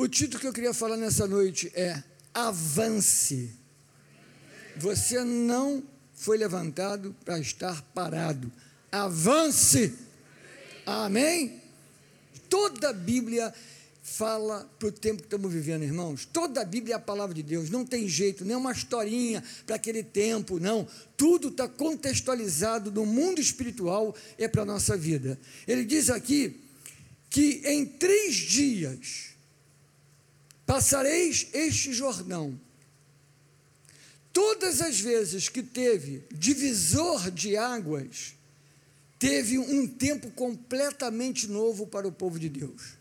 O 0.00 0.08
título 0.08 0.40
que 0.40 0.46
eu 0.46 0.52
queria 0.54 0.72
falar 0.72 0.96
nessa 0.96 1.26
noite 1.26 1.70
é 1.74 2.02
Avance. 2.32 3.50
Você 4.78 5.22
não 5.22 5.82
foi 6.14 6.38
levantado 6.38 7.14
para 7.22 7.38
estar 7.38 7.82
parado. 7.92 8.50
Avance. 8.90 9.92
Amém? 10.86 11.60
Toda 12.48 12.88
a 12.88 12.92
Bíblia 12.94 13.52
fala 14.02 14.66
para 14.78 14.88
o 14.88 14.90
tempo 14.90 15.18
que 15.18 15.26
estamos 15.26 15.52
vivendo, 15.52 15.82
irmãos. 15.82 16.24
Toda 16.24 16.62
a 16.62 16.64
Bíblia 16.64 16.94
é 16.94 16.96
a 16.96 16.98
palavra 16.98 17.34
de 17.34 17.42
Deus, 17.42 17.68
não 17.68 17.84
tem 17.84 18.08
jeito, 18.08 18.42
nem 18.42 18.56
uma 18.56 18.72
historinha 18.72 19.44
para 19.66 19.76
aquele 19.76 20.02
tempo, 20.02 20.58
não. 20.58 20.88
Tudo 21.14 21.48
está 21.48 21.68
contextualizado 21.68 22.90
no 22.90 23.04
mundo 23.04 23.38
espiritual, 23.38 24.16
é 24.38 24.48
para 24.48 24.62
a 24.62 24.64
nossa 24.64 24.96
vida. 24.96 25.38
Ele 25.68 25.84
diz 25.84 26.08
aqui 26.08 26.58
que 27.28 27.60
em 27.66 27.84
três 27.84 28.34
dias 28.34 29.29
passareis 30.70 31.48
este 31.52 31.92
Jordão. 31.92 32.56
Todas 34.32 34.80
as 34.80 35.00
vezes 35.00 35.48
que 35.48 35.64
teve 35.64 36.22
divisor 36.30 37.28
de 37.28 37.56
águas, 37.56 38.36
teve 39.18 39.58
um 39.58 39.88
tempo 39.88 40.30
completamente 40.30 41.48
novo 41.48 41.88
para 41.88 42.06
o 42.06 42.12
povo 42.12 42.38
de 42.38 42.48
Deus. 42.48 42.96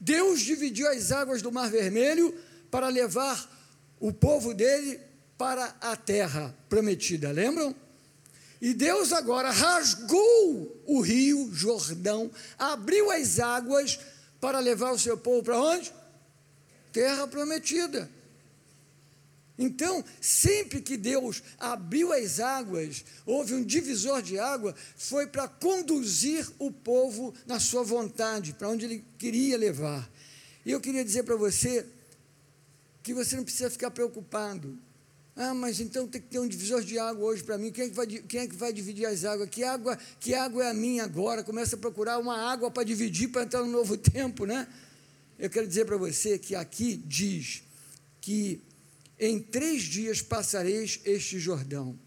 Deus 0.00 0.40
dividiu 0.40 0.88
as 0.88 1.12
águas 1.12 1.40
do 1.40 1.52
Mar 1.52 1.70
Vermelho 1.70 2.34
para 2.68 2.88
levar 2.88 3.48
o 4.00 4.12
povo 4.12 4.52
dele 4.52 4.98
para 5.38 5.76
a 5.80 5.94
terra 5.94 6.52
prometida, 6.68 7.30
lembram? 7.30 7.76
E 8.60 8.74
Deus 8.74 9.12
agora 9.12 9.52
rasgou 9.52 10.82
o 10.84 11.00
rio 11.00 11.48
Jordão, 11.54 12.28
abriu 12.58 13.08
as 13.12 13.38
águas 13.38 14.00
para 14.40 14.58
levar 14.58 14.90
o 14.90 14.98
seu 14.98 15.16
povo 15.16 15.44
para 15.44 15.60
onde? 15.60 15.92
Terra 16.98 17.28
prometida. 17.28 18.10
Então, 19.56 20.04
sempre 20.20 20.80
que 20.80 20.96
Deus 20.96 21.44
abriu 21.58 22.12
as 22.12 22.40
águas, 22.40 23.04
houve 23.24 23.54
um 23.54 23.62
divisor 23.62 24.20
de 24.20 24.36
água, 24.36 24.74
foi 24.96 25.28
para 25.28 25.46
conduzir 25.46 26.48
o 26.58 26.72
povo 26.72 27.32
na 27.46 27.60
sua 27.60 27.84
vontade, 27.84 28.52
para 28.52 28.68
onde 28.68 28.84
ele 28.84 29.04
queria 29.16 29.56
levar. 29.56 30.10
E 30.66 30.72
eu 30.72 30.80
queria 30.80 31.04
dizer 31.04 31.22
para 31.22 31.36
você 31.36 31.86
que 33.00 33.14
você 33.14 33.36
não 33.36 33.44
precisa 33.44 33.70
ficar 33.70 33.92
preocupado. 33.92 34.76
Ah, 35.36 35.54
mas 35.54 35.78
então 35.78 36.08
tem 36.08 36.20
que 36.20 36.26
ter 36.26 36.40
um 36.40 36.48
divisor 36.48 36.82
de 36.82 36.98
água 36.98 37.26
hoje 37.26 37.44
para 37.44 37.56
mim. 37.56 37.70
Quem 37.70 37.84
é, 37.84 37.88
que 37.88 37.94
vai, 37.94 38.06
quem 38.06 38.40
é 38.40 38.46
que 38.48 38.56
vai 38.56 38.72
dividir 38.72 39.06
as 39.06 39.24
águas? 39.24 39.48
Que 39.48 39.62
água, 39.62 39.96
que 40.18 40.34
água 40.34 40.64
é 40.64 40.70
a 40.70 40.74
minha 40.74 41.04
agora? 41.04 41.44
Começa 41.44 41.76
a 41.76 41.78
procurar 41.78 42.18
uma 42.18 42.36
água 42.36 42.72
para 42.72 42.82
dividir 42.82 43.28
para 43.28 43.44
entrar 43.44 43.60
no 43.60 43.70
novo 43.70 43.96
tempo, 43.98 44.44
né? 44.44 44.66
Eu 45.38 45.48
quero 45.48 45.66
dizer 45.66 45.84
para 45.84 45.96
você 45.96 46.38
que 46.38 46.54
aqui 46.54 46.96
diz 46.96 47.62
que 48.20 48.60
em 49.18 49.38
três 49.38 49.82
dias 49.82 50.20
passareis 50.20 51.00
este 51.04 51.38
Jordão. 51.38 51.98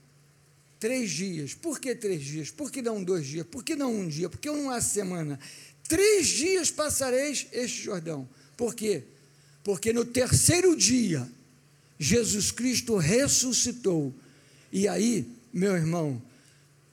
Três 0.79 1.11
dias. 1.11 1.53
Por 1.53 1.79
que 1.79 1.95
três 1.95 2.23
dias? 2.23 2.49
Por 2.49 2.71
que 2.71 2.81
não 2.81 3.03
dois 3.03 3.27
dias? 3.27 3.45
Por 3.45 3.63
que 3.63 3.75
não 3.75 3.93
um 3.93 4.07
dia? 4.07 4.29
Por 4.29 4.39
que 4.39 4.49
não 4.49 4.63
uma 4.63 4.81
semana? 4.81 5.39
Três 5.87 6.27
dias 6.27 6.71
passareis 6.71 7.47
este 7.51 7.83
Jordão. 7.83 8.27
Por 8.57 8.73
quê? 8.73 9.03
Porque 9.63 9.93
no 9.93 10.03
terceiro 10.03 10.75
dia, 10.75 11.29
Jesus 11.99 12.51
Cristo 12.51 12.97
ressuscitou. 12.97 14.13
E 14.71 14.87
aí, 14.87 15.27
meu 15.53 15.75
irmão, 15.75 16.21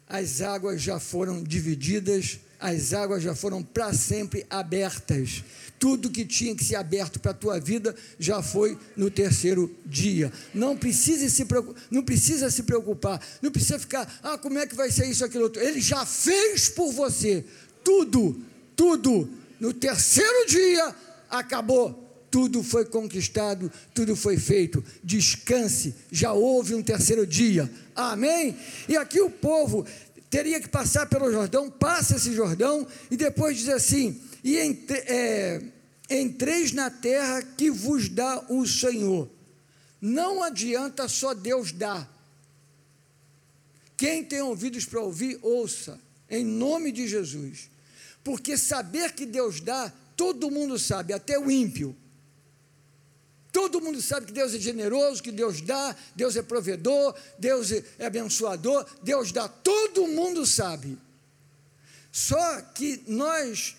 as 0.06 0.40
águas 0.40 0.82
já 0.82 1.00
foram 1.00 1.42
divididas, 1.42 2.40
as 2.60 2.92
águas 2.92 3.22
já 3.22 3.34
foram 3.34 3.62
para 3.62 3.92
sempre 3.92 4.44
abertas. 4.50 5.42
Tudo 5.78 6.10
que 6.10 6.24
tinha 6.24 6.54
que 6.54 6.64
ser 6.64 6.74
aberto 6.74 7.20
para 7.20 7.30
a 7.30 7.34
tua 7.34 7.60
vida 7.60 7.94
já 8.18 8.42
foi 8.42 8.76
no 8.96 9.10
terceiro 9.10 9.74
dia. 9.86 10.32
Não 10.52 10.76
precisa 10.76 11.28
se 11.28 11.44
preocupar, 11.44 11.82
não 11.90 12.02
precisa 12.02 12.50
se 12.50 12.62
preocupar, 12.64 13.24
não 13.40 13.50
precisa 13.50 13.78
ficar, 13.78 14.20
ah, 14.22 14.36
como 14.36 14.58
é 14.58 14.66
que 14.66 14.74
vai 14.74 14.90
ser 14.90 15.06
isso 15.06 15.24
aquilo 15.24 15.44
outro. 15.44 15.62
Ele 15.62 15.80
já 15.80 16.04
fez 16.04 16.68
por 16.68 16.92
você 16.92 17.44
tudo, 17.84 18.40
tudo. 18.74 19.30
No 19.60 19.72
terceiro 19.72 20.46
dia 20.46 20.94
acabou. 21.30 22.06
Tudo 22.30 22.62
foi 22.62 22.84
conquistado, 22.84 23.72
tudo 23.94 24.14
foi 24.14 24.36
feito. 24.36 24.84
Descanse, 25.02 25.94
já 26.12 26.32
houve 26.32 26.74
um 26.74 26.82
terceiro 26.82 27.26
dia. 27.26 27.70
Amém? 27.96 28.54
E 28.86 28.96
aqui 28.96 29.18
o 29.20 29.30
povo 29.30 29.86
teria 30.28 30.60
que 30.60 30.68
passar 30.68 31.06
pelo 31.06 31.32
Jordão, 31.32 31.70
passa 31.70 32.16
esse 32.16 32.34
Jordão 32.34 32.86
e 33.10 33.16
depois 33.16 33.56
diz 33.56 33.70
assim: 33.70 34.20
e 34.44 34.58
entre, 34.58 34.98
é, 35.06 35.62
entreis 36.08 36.72
na 36.72 36.90
terra 36.90 37.42
que 37.42 37.70
vos 37.70 38.08
dá 38.08 38.44
o 38.48 38.66
Senhor. 38.66 39.28
Não 40.00 40.42
adianta 40.42 41.08
só 41.08 41.34
Deus 41.34 41.72
dar. 41.72 42.08
Quem 43.96 44.24
tem 44.24 44.40
ouvidos 44.40 44.84
para 44.84 45.00
ouvir, 45.00 45.38
ouça, 45.42 46.00
em 46.30 46.44
nome 46.44 46.92
de 46.92 47.08
Jesus. 47.08 47.68
Porque 48.22 48.56
saber 48.56 49.12
que 49.12 49.26
Deus 49.26 49.60
dá, 49.60 49.92
todo 50.16 50.50
mundo 50.50 50.78
sabe, 50.78 51.12
até 51.12 51.38
o 51.38 51.50
ímpio. 51.50 51.96
Todo 53.52 53.80
mundo 53.80 54.00
sabe 54.00 54.26
que 54.26 54.32
Deus 54.32 54.54
é 54.54 54.58
generoso, 54.58 55.22
que 55.22 55.32
Deus 55.32 55.60
dá, 55.60 55.96
Deus 56.14 56.36
é 56.36 56.42
provedor, 56.42 57.14
Deus 57.38 57.72
é 57.72 58.06
abençoador, 58.06 58.86
Deus 59.02 59.32
dá, 59.32 59.48
todo 59.48 60.06
mundo 60.06 60.46
sabe. 60.46 60.96
Só 62.12 62.60
que 62.60 63.02
nós 63.06 63.76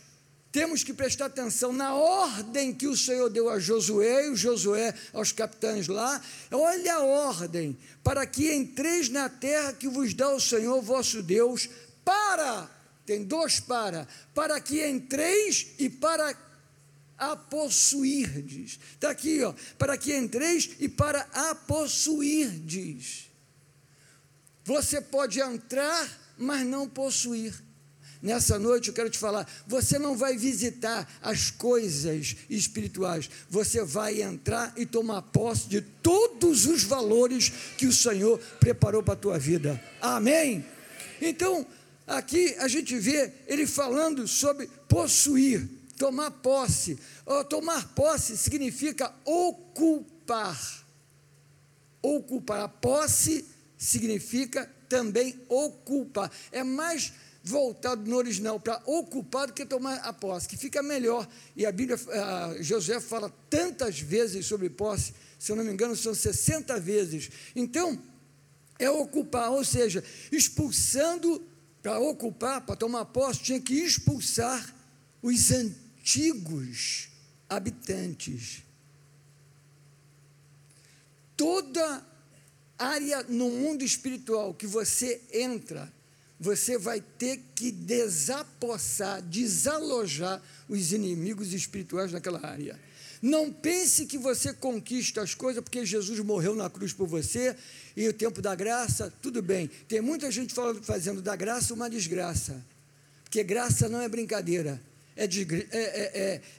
temos 0.52 0.84
que 0.84 0.94
prestar 0.94 1.28
atenção 1.28 1.72
na 1.72 1.94
ordem 1.94 2.74
que 2.74 2.88
o 2.88 2.98
Senhor 2.98 3.30
deu 3.30 3.50
a 3.50 3.60
Josué 3.60 4.26
e 4.26 4.30
o 4.32 4.36
Josué 4.36 4.94
aos 5.14 5.32
capitães 5.32 5.88
lá. 5.88 6.20
Olha 6.52 6.96
a 6.96 7.04
ordem, 7.04 7.78
para 8.04 8.26
que 8.26 8.52
entreis 8.52 9.10
na 9.10 9.30
terra 9.30 9.74
que 9.74 9.88
vos 9.88 10.14
dá 10.14 10.30
o 10.34 10.40
Senhor 10.40 10.82
vosso 10.82 11.22
Deus, 11.22 11.70
para, 12.04 12.68
tem 13.06 13.24
dois 13.24 13.60
para, 13.60 14.08
para 14.34 14.60
que 14.60 14.84
entreis 14.88 15.68
e 15.78 15.88
para 15.88 16.36
a 17.16 17.36
possuirdes. 17.36 18.80
Está 18.94 19.12
aqui, 19.12 19.44
ó, 19.44 19.54
para 19.78 19.98
que 19.98 20.16
entreis 20.16 20.72
e 20.80 20.90
para 20.90 21.28
a 21.32 21.54
possuirdes. 21.54 23.30
Você 24.64 25.00
pode 25.00 25.40
entrar, 25.40 26.10
mas 26.38 26.66
não 26.66 26.88
possuir. 26.90 27.69
Nessa 28.22 28.60
noite 28.60 28.90
eu 28.90 28.94
quero 28.94 29.10
te 29.10 29.18
falar: 29.18 29.50
você 29.66 29.98
não 29.98 30.16
vai 30.16 30.38
visitar 30.38 31.10
as 31.22 31.50
coisas 31.50 32.36
espirituais, 32.50 33.30
você 33.50 33.84
vai 33.84 34.22
entrar 34.22 34.74
e 34.76 34.86
tomar 34.86 35.22
posse 35.22 35.70
de 35.70 35.82
todos 35.82 36.66
os 36.66 36.84
valores 36.84 37.52
que 37.78 37.86
o 37.86 37.94
Senhor 37.94 38.38
preparou 38.60 39.02
para 39.02 39.14
a 39.14 39.18
tua 39.18 39.40
vida. 39.40 39.82
Amém? 40.02 40.66
Então, 41.22 41.66
aqui 42.06 42.56
a 42.60 42.68
gente 42.68 42.98
vê 43.00 43.32
ele 43.48 43.66
falando 43.66 44.28
sobre 44.28 44.68
possuir, 44.88 45.68
tomar 45.98 46.32
posse. 46.32 47.00
Tomar 47.50 47.88
posse 47.94 48.38
significa 48.38 49.14
ocupar. 49.24 50.60
Ocupar. 52.02 52.62
A 52.62 52.68
posse 52.68 53.46
significa 53.78 54.70
também 54.90 55.40
ocupar. 55.48 56.32
É 56.52 56.64
mais 56.64 57.14
voltado 57.44 58.10
no 58.10 58.18
original 58.18 58.60
para 58.60 58.82
ocupar 58.86 59.48
do 59.48 59.54
que 59.54 59.66
tomar 59.66 59.96
a 60.00 60.12
posse, 60.14 60.48
que 60.48 60.58
fica 60.58 60.84
melhor. 60.84 61.28
E 61.56 61.66
a 61.66 61.72
Bíblia, 61.72 61.98
a 61.98 62.62
José 62.62 63.00
fala 63.00 63.34
tantas 63.50 64.00
vezes 64.00 64.46
sobre 64.46 64.70
posse, 64.70 65.14
se 65.38 65.52
eu 65.52 65.56
não 65.56 65.64
me 65.64 65.72
engano, 65.72 65.96
são 65.96 66.14
60 66.14 66.80
vezes. 66.80 67.30
Então, 67.56 68.02
é 68.78 68.90
ocupar, 68.90 69.52
ou 69.52 69.64
seja, 69.64 70.04
expulsando, 70.32 71.44
para 71.82 72.00
ocupar, 72.00 72.66
para 72.66 72.76
tomar 72.76 73.06
posse, 73.06 73.44
tinha 73.44 73.62
que 73.62 73.74
expulsar 73.74 74.76
os 75.22 75.52
antigos 75.52 77.10
habitantes. 77.50 78.64
Toda 81.38 82.06
área 82.78 83.24
no 83.24 83.50
mundo 83.50 83.84
espiritual 83.84 84.54
que 84.54 84.68
você 84.68 85.22
entra, 85.32 85.92
você 86.40 86.78
vai 86.78 87.02
ter 87.02 87.42
que 87.54 87.72
desapossar, 87.72 89.22
desalojar 89.22 90.42
os 90.70 90.94
inimigos 90.94 91.54
espirituais 91.54 92.12
naquela 92.12 92.46
área. 92.46 92.80
Não 93.22 93.52
pense 93.52 94.06
que 94.06 94.18
você 94.18 94.54
conquista 94.54 95.22
as 95.22 95.34
coisas 95.34 95.62
porque 95.62 95.86
Jesus 95.86 96.20
morreu 96.22 96.56
na 96.56 96.70
cruz 96.70 96.94
por 96.94 97.06
você 97.06 97.54
e 97.96 98.08
o 98.08 98.14
tempo 98.14 98.42
da 98.42 98.56
graça, 98.56 99.12
tudo 99.22 99.42
bem. 99.42 99.70
Tem 99.90 100.00
muita 100.00 100.32
gente 100.32 100.54
falando, 100.54 100.82
fazendo 100.82 101.22
da 101.22 101.36
graça 101.36 101.74
uma 101.74 101.90
desgraça. 101.90 102.64
Porque 103.26 103.44
graça 103.44 103.90
não 103.90 104.02
é 104.02 104.08
brincadeira. 104.08 104.82
É 105.18 105.28
de, 105.28 105.42
é, 105.44 105.68
é, 105.72 106.12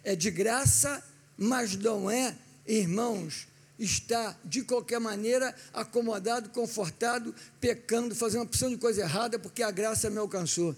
é, 0.05 0.13
é 0.13 0.17
de 0.17 0.31
graça, 0.31 1.03
mas 1.39 1.75
não 1.77 2.11
é, 2.11 2.37
irmãos, 2.67 3.49
está, 3.81 4.37
de 4.45 4.63
qualquer 4.63 5.01
maneira, 5.01 5.55
acomodado, 5.73 6.51
confortado, 6.51 7.35
pecando, 7.61 8.15
fazendo 8.15 8.43
uma 8.43 8.47
opção 8.47 8.71
de 8.71 8.77
coisa 8.77 9.01
errada, 9.01 9.39
porque 9.39 9.63
a 9.63 9.71
graça 9.71 10.09
me 10.09 10.19
alcançou. 10.19 10.77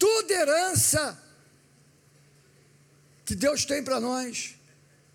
toda 0.00 0.32
herança 0.32 1.22
que 3.26 3.34
Deus 3.34 3.66
tem 3.66 3.84
para 3.84 4.00
nós, 4.00 4.56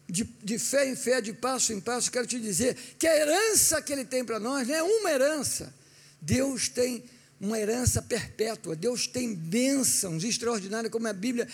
de, 0.08 0.24
de, 0.24 0.60
fé 0.60 0.88
em 0.88 0.96
fé, 0.96 1.20
de 1.20 1.34
passo 1.34 1.74
em 1.74 1.82
passo, 1.82 2.12
quero 2.12 2.28
te 2.28 2.40
dizer 2.40 2.76
que 2.98 3.08
a 3.08 3.18
herança 3.18 3.82
que 3.82 3.92
Ele 3.92 4.06
tem 4.06 4.24
para 4.24 4.40
nós 4.40 4.68
não 4.68 4.76
é 4.76 4.84
uma 4.84 5.12
herança. 5.12 5.74
Deus 6.22 6.70
tem 6.70 7.04
uma 7.46 7.60
herança 7.60 8.02
perpétua, 8.02 8.76
Deus 8.76 9.08
tem 9.08 9.34
bênçãos 9.34 10.24
extraordinárias, 10.24 10.92
como 10.92 11.08
a 11.08 11.14
Bíblia 11.14 11.48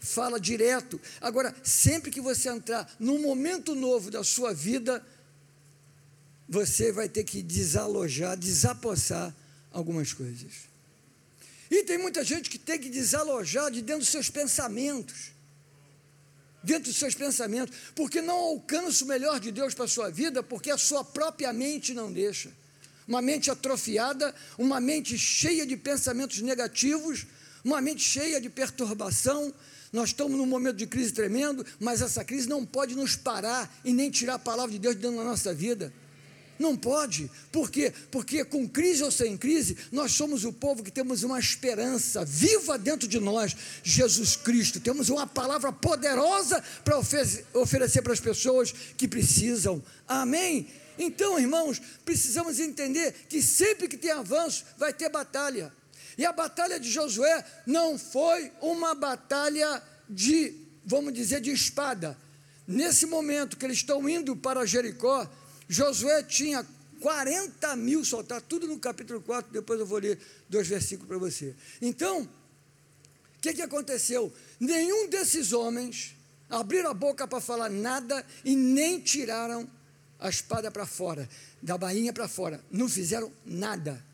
fala 0.00 0.38
direto. 0.40 1.00
Agora, 1.20 1.54
sempre 1.62 2.10
que 2.10 2.20
você 2.20 2.48
entrar 2.48 2.88
num 2.98 3.20
momento 3.20 3.74
novo 3.74 4.10
da 4.10 4.22
sua 4.22 4.54
vida, 4.54 5.04
você 6.48 6.92
vai 6.92 7.08
ter 7.08 7.24
que 7.24 7.42
desalojar, 7.42 8.36
desapossar 8.36 9.34
algumas 9.72 10.12
coisas. 10.12 10.52
E 11.70 11.82
tem 11.82 11.98
muita 11.98 12.22
gente 12.22 12.48
que 12.48 12.58
tem 12.58 12.78
que 12.78 12.88
desalojar 12.88 13.70
de 13.70 13.82
dentro 13.82 14.02
dos 14.02 14.08
seus 14.08 14.30
pensamentos. 14.30 15.32
Dentro 16.62 16.84
dos 16.84 16.96
seus 16.96 17.14
pensamentos, 17.14 17.76
porque 17.94 18.20
não 18.20 18.34
alcança 18.34 19.04
o 19.04 19.06
melhor 19.06 19.38
de 19.38 19.52
Deus 19.52 19.72
para 19.74 19.84
a 19.84 19.88
sua 19.88 20.10
vida, 20.10 20.42
porque 20.42 20.70
a 20.70 20.78
sua 20.78 21.04
própria 21.04 21.52
mente 21.52 21.94
não 21.94 22.12
deixa. 22.12 22.50
Uma 23.06 23.22
mente 23.22 23.50
atrofiada, 23.50 24.34
uma 24.58 24.80
mente 24.80 25.16
cheia 25.16 25.64
de 25.64 25.76
pensamentos 25.76 26.40
negativos, 26.40 27.26
uma 27.64 27.80
mente 27.80 28.02
cheia 28.02 28.40
de 28.40 28.48
perturbação. 28.48 29.52
Nós 29.92 30.08
estamos 30.08 30.36
num 30.36 30.46
momento 30.46 30.76
de 30.76 30.86
crise 30.86 31.12
tremendo, 31.12 31.64
mas 31.78 32.02
essa 32.02 32.24
crise 32.24 32.48
não 32.48 32.64
pode 32.66 32.94
nos 32.94 33.16
parar 33.16 33.72
e 33.84 33.92
nem 33.92 34.10
tirar 34.10 34.34
a 34.34 34.38
palavra 34.38 34.72
de 34.72 34.78
Deus 34.78 34.96
de 34.96 35.02
dentro 35.02 35.18
da 35.18 35.24
nossa 35.24 35.54
vida. 35.54 35.92
Não 36.58 36.76
pode. 36.76 37.30
Por 37.52 37.70
quê? 37.70 37.92
Porque 38.10 38.44
com 38.44 38.66
crise 38.68 39.02
ou 39.02 39.10
sem 39.10 39.36
crise, 39.36 39.76
nós 39.92 40.12
somos 40.12 40.44
o 40.44 40.52
povo 40.52 40.82
que 40.82 40.90
temos 40.90 41.22
uma 41.22 41.38
esperança 41.38 42.24
viva 42.24 42.78
dentro 42.78 43.06
de 43.06 43.20
nós, 43.20 43.54
Jesus 43.82 44.36
Cristo. 44.36 44.80
Temos 44.80 45.08
uma 45.08 45.26
palavra 45.26 45.70
poderosa 45.70 46.62
para 46.82 46.98
oferecer 46.98 48.02
para 48.02 48.12
as 48.12 48.20
pessoas 48.20 48.72
que 48.96 49.06
precisam. 49.06 49.82
Amém? 50.08 50.66
Então, 50.98 51.38
irmãos, 51.38 51.80
precisamos 52.04 52.58
entender 52.58 53.12
que 53.28 53.42
sempre 53.42 53.88
que 53.88 53.96
tem 53.96 54.10
avanço, 54.10 54.64
vai 54.78 54.92
ter 54.92 55.08
batalha. 55.08 55.72
E 56.16 56.24
a 56.24 56.32
batalha 56.32 56.80
de 56.80 56.90
Josué 56.90 57.44
não 57.66 57.98
foi 57.98 58.50
uma 58.60 58.94
batalha 58.94 59.82
de, 60.08 60.54
vamos 60.84 61.12
dizer, 61.12 61.40
de 61.40 61.50
espada. 61.50 62.16
Nesse 62.66 63.06
momento 63.06 63.56
que 63.56 63.64
eles 63.64 63.78
estão 63.78 64.08
indo 64.08 64.34
para 64.34 64.66
Jericó, 64.66 65.28
Josué 65.68 66.22
tinha 66.22 66.66
40 67.00 67.76
mil 67.76 68.04
soldados, 68.04 68.42
tá 68.42 68.48
tudo 68.48 68.66
no 68.66 68.78
capítulo 68.78 69.20
4, 69.20 69.52
depois 69.52 69.78
eu 69.78 69.86
vou 69.86 69.98
ler 69.98 70.18
dois 70.48 70.66
versículos 70.66 71.08
para 71.08 71.18
você. 71.18 71.54
Então, 71.80 72.22
o 72.22 73.40
que, 73.40 73.52
que 73.52 73.62
aconteceu? 73.62 74.32
Nenhum 74.58 75.08
desses 75.08 75.52
homens 75.52 76.16
abriram 76.48 76.90
a 76.90 76.94
boca 76.94 77.26
para 77.26 77.40
falar 77.40 77.68
nada 77.68 78.24
e 78.44 78.56
nem 78.56 78.98
tiraram 79.00 79.68
a 80.18 80.28
espada 80.28 80.70
para 80.70 80.86
fora, 80.86 81.28
da 81.62 81.76
bainha 81.76 82.12
para 82.12 82.28
fora. 82.28 82.64
Não 82.70 82.88
fizeram 82.88 83.32
nada. 83.44 84.04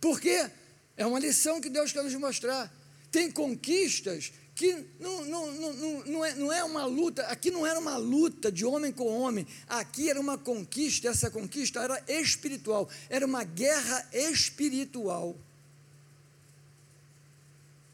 Por 0.00 0.20
quê? 0.20 0.50
É 0.96 1.06
uma 1.06 1.18
lição 1.18 1.60
que 1.60 1.70
Deus 1.70 1.92
quer 1.92 2.02
nos 2.02 2.14
mostrar. 2.14 2.72
Tem 3.10 3.30
conquistas 3.30 4.32
que 4.54 4.86
não, 5.00 5.24
não, 5.24 5.52
não, 5.52 6.04
não, 6.04 6.24
é, 6.24 6.34
não 6.34 6.52
é 6.52 6.62
uma 6.62 6.84
luta, 6.84 7.22
aqui 7.26 7.50
não 7.50 7.66
era 7.66 7.78
uma 7.78 7.96
luta 7.96 8.52
de 8.52 8.64
homem 8.64 8.92
com 8.92 9.06
homem, 9.06 9.46
aqui 9.66 10.08
era 10.08 10.20
uma 10.20 10.38
conquista, 10.38 11.08
essa 11.08 11.28
conquista 11.28 11.80
era 11.80 12.02
espiritual, 12.06 12.88
era 13.08 13.26
uma 13.26 13.42
guerra 13.42 14.08
espiritual. 14.12 15.36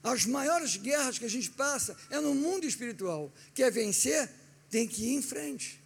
As 0.03 0.26
maiores 0.26 0.76
guerras 0.76 1.19
que 1.19 1.25
a 1.25 1.31
gente 1.31 1.50
passa 1.50 1.96
é 2.11 2.20
no 2.20 2.35
mundo 2.35 2.67
espiritual. 2.67 3.32
Quer 3.55 3.70
vencer? 3.70 4.31
Tem 4.70 4.87
que 4.87 5.03
ir 5.05 5.14
em 5.14 5.23
frente, 5.23 5.80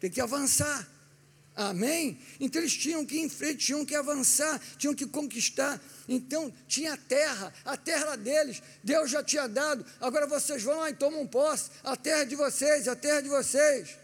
tem 0.00 0.10
que 0.10 0.20
avançar. 0.20 0.88
Amém? 1.58 2.20
Então 2.38 2.62
eles 2.62 2.72
tinham 2.72 3.04
que 3.04 3.16
ir 3.16 3.22
em 3.22 3.28
frente, 3.28 3.66
tinham 3.66 3.84
que 3.84 3.96
avançar, 3.96 4.60
tinham 4.76 4.94
que 4.94 5.04
conquistar. 5.04 5.80
Então 6.08 6.54
tinha 6.68 6.92
a 6.92 6.96
terra, 6.96 7.52
a 7.64 7.76
terra 7.76 8.14
deles, 8.14 8.62
Deus 8.84 9.10
já 9.10 9.24
tinha 9.24 9.48
dado. 9.48 9.84
Agora 10.00 10.26
vocês 10.28 10.62
vão 10.62 10.78
lá 10.78 10.90
e 10.90 10.94
tomam 10.94 11.26
posse, 11.26 11.70
a 11.82 11.96
terra 11.96 12.22
de 12.22 12.36
vocês, 12.36 12.86
a 12.86 12.94
terra 12.94 13.20
de 13.22 13.28
vocês. 13.28 13.96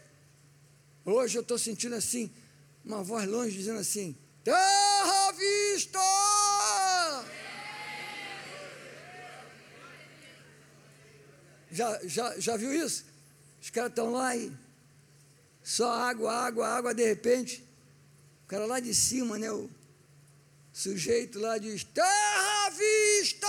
Hoje 1.05 1.37
eu 1.37 1.43
estou 1.43 1.57
sentindo 1.57 1.95
assim, 1.95 2.29
uma 2.83 3.01
voz 3.01 3.25
longe 3.25 3.55
dizendo 3.55 3.79
assim: 3.79 4.17
Terra 4.43 5.31
vista! 5.31 5.99
Já, 11.71 11.99
já, 12.03 12.39
já 12.39 12.57
viu 12.57 12.73
isso? 12.73 13.05
Os 13.61 13.69
caras 13.69 13.91
estão 13.91 14.11
lá 14.11 14.35
e 14.35 14.51
só 15.65 15.91
água, 15.91 16.31
água, 16.31 16.67
água, 16.67 16.93
de 16.93 17.03
repente, 17.03 17.67
o 18.43 18.47
cara 18.47 18.67
lá 18.67 18.79
de 18.79 18.93
cima, 18.93 19.35
né, 19.39 19.51
o 19.51 19.67
sujeito 20.71 21.39
lá 21.39 21.57
diz, 21.57 21.83
terra 21.83 22.69
vista! 22.69 23.47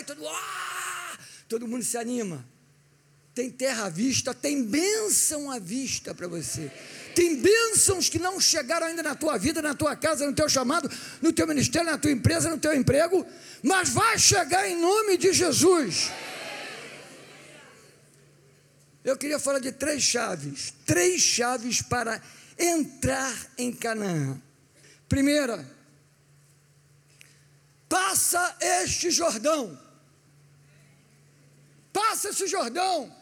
E 0.00 0.02
todo, 0.02 0.20
todo 1.48 1.68
mundo 1.68 1.84
se 1.84 1.96
anima. 1.96 2.44
Tem 3.32 3.48
terra 3.48 3.84
à 3.84 3.88
vista, 3.88 4.34
tem 4.34 4.64
bênção 4.64 5.48
à 5.48 5.60
vista 5.60 6.12
para 6.12 6.26
você. 6.26 6.68
Tem 7.14 7.36
bênçãos 7.36 8.08
que 8.08 8.18
não 8.18 8.40
chegaram 8.40 8.88
ainda 8.88 9.04
na 9.04 9.14
tua 9.14 9.38
vida, 9.38 9.62
na 9.62 9.72
tua 9.72 9.94
casa, 9.94 10.26
no 10.26 10.34
teu 10.34 10.48
chamado, 10.48 10.90
no 11.22 11.32
teu 11.32 11.46
ministério, 11.46 11.88
na 11.88 11.96
tua 11.96 12.10
empresa, 12.10 12.50
no 12.50 12.58
teu 12.58 12.74
emprego, 12.74 13.24
mas 13.62 13.90
vai 13.90 14.18
chegar 14.18 14.68
em 14.68 14.80
nome 14.80 15.16
de 15.16 15.32
Jesus. 15.32 16.10
Eu 19.06 19.16
queria 19.16 19.38
falar 19.38 19.60
de 19.60 19.70
três 19.70 20.02
chaves, 20.02 20.74
três 20.84 21.22
chaves 21.22 21.80
para 21.80 22.20
entrar 22.58 23.32
em 23.56 23.72
Canaã. 23.72 24.36
Primeira, 25.08 25.64
passa 27.88 28.56
este 28.60 29.12
Jordão. 29.12 29.80
Passa 31.92 32.30
esse 32.30 32.48
Jordão. 32.48 33.14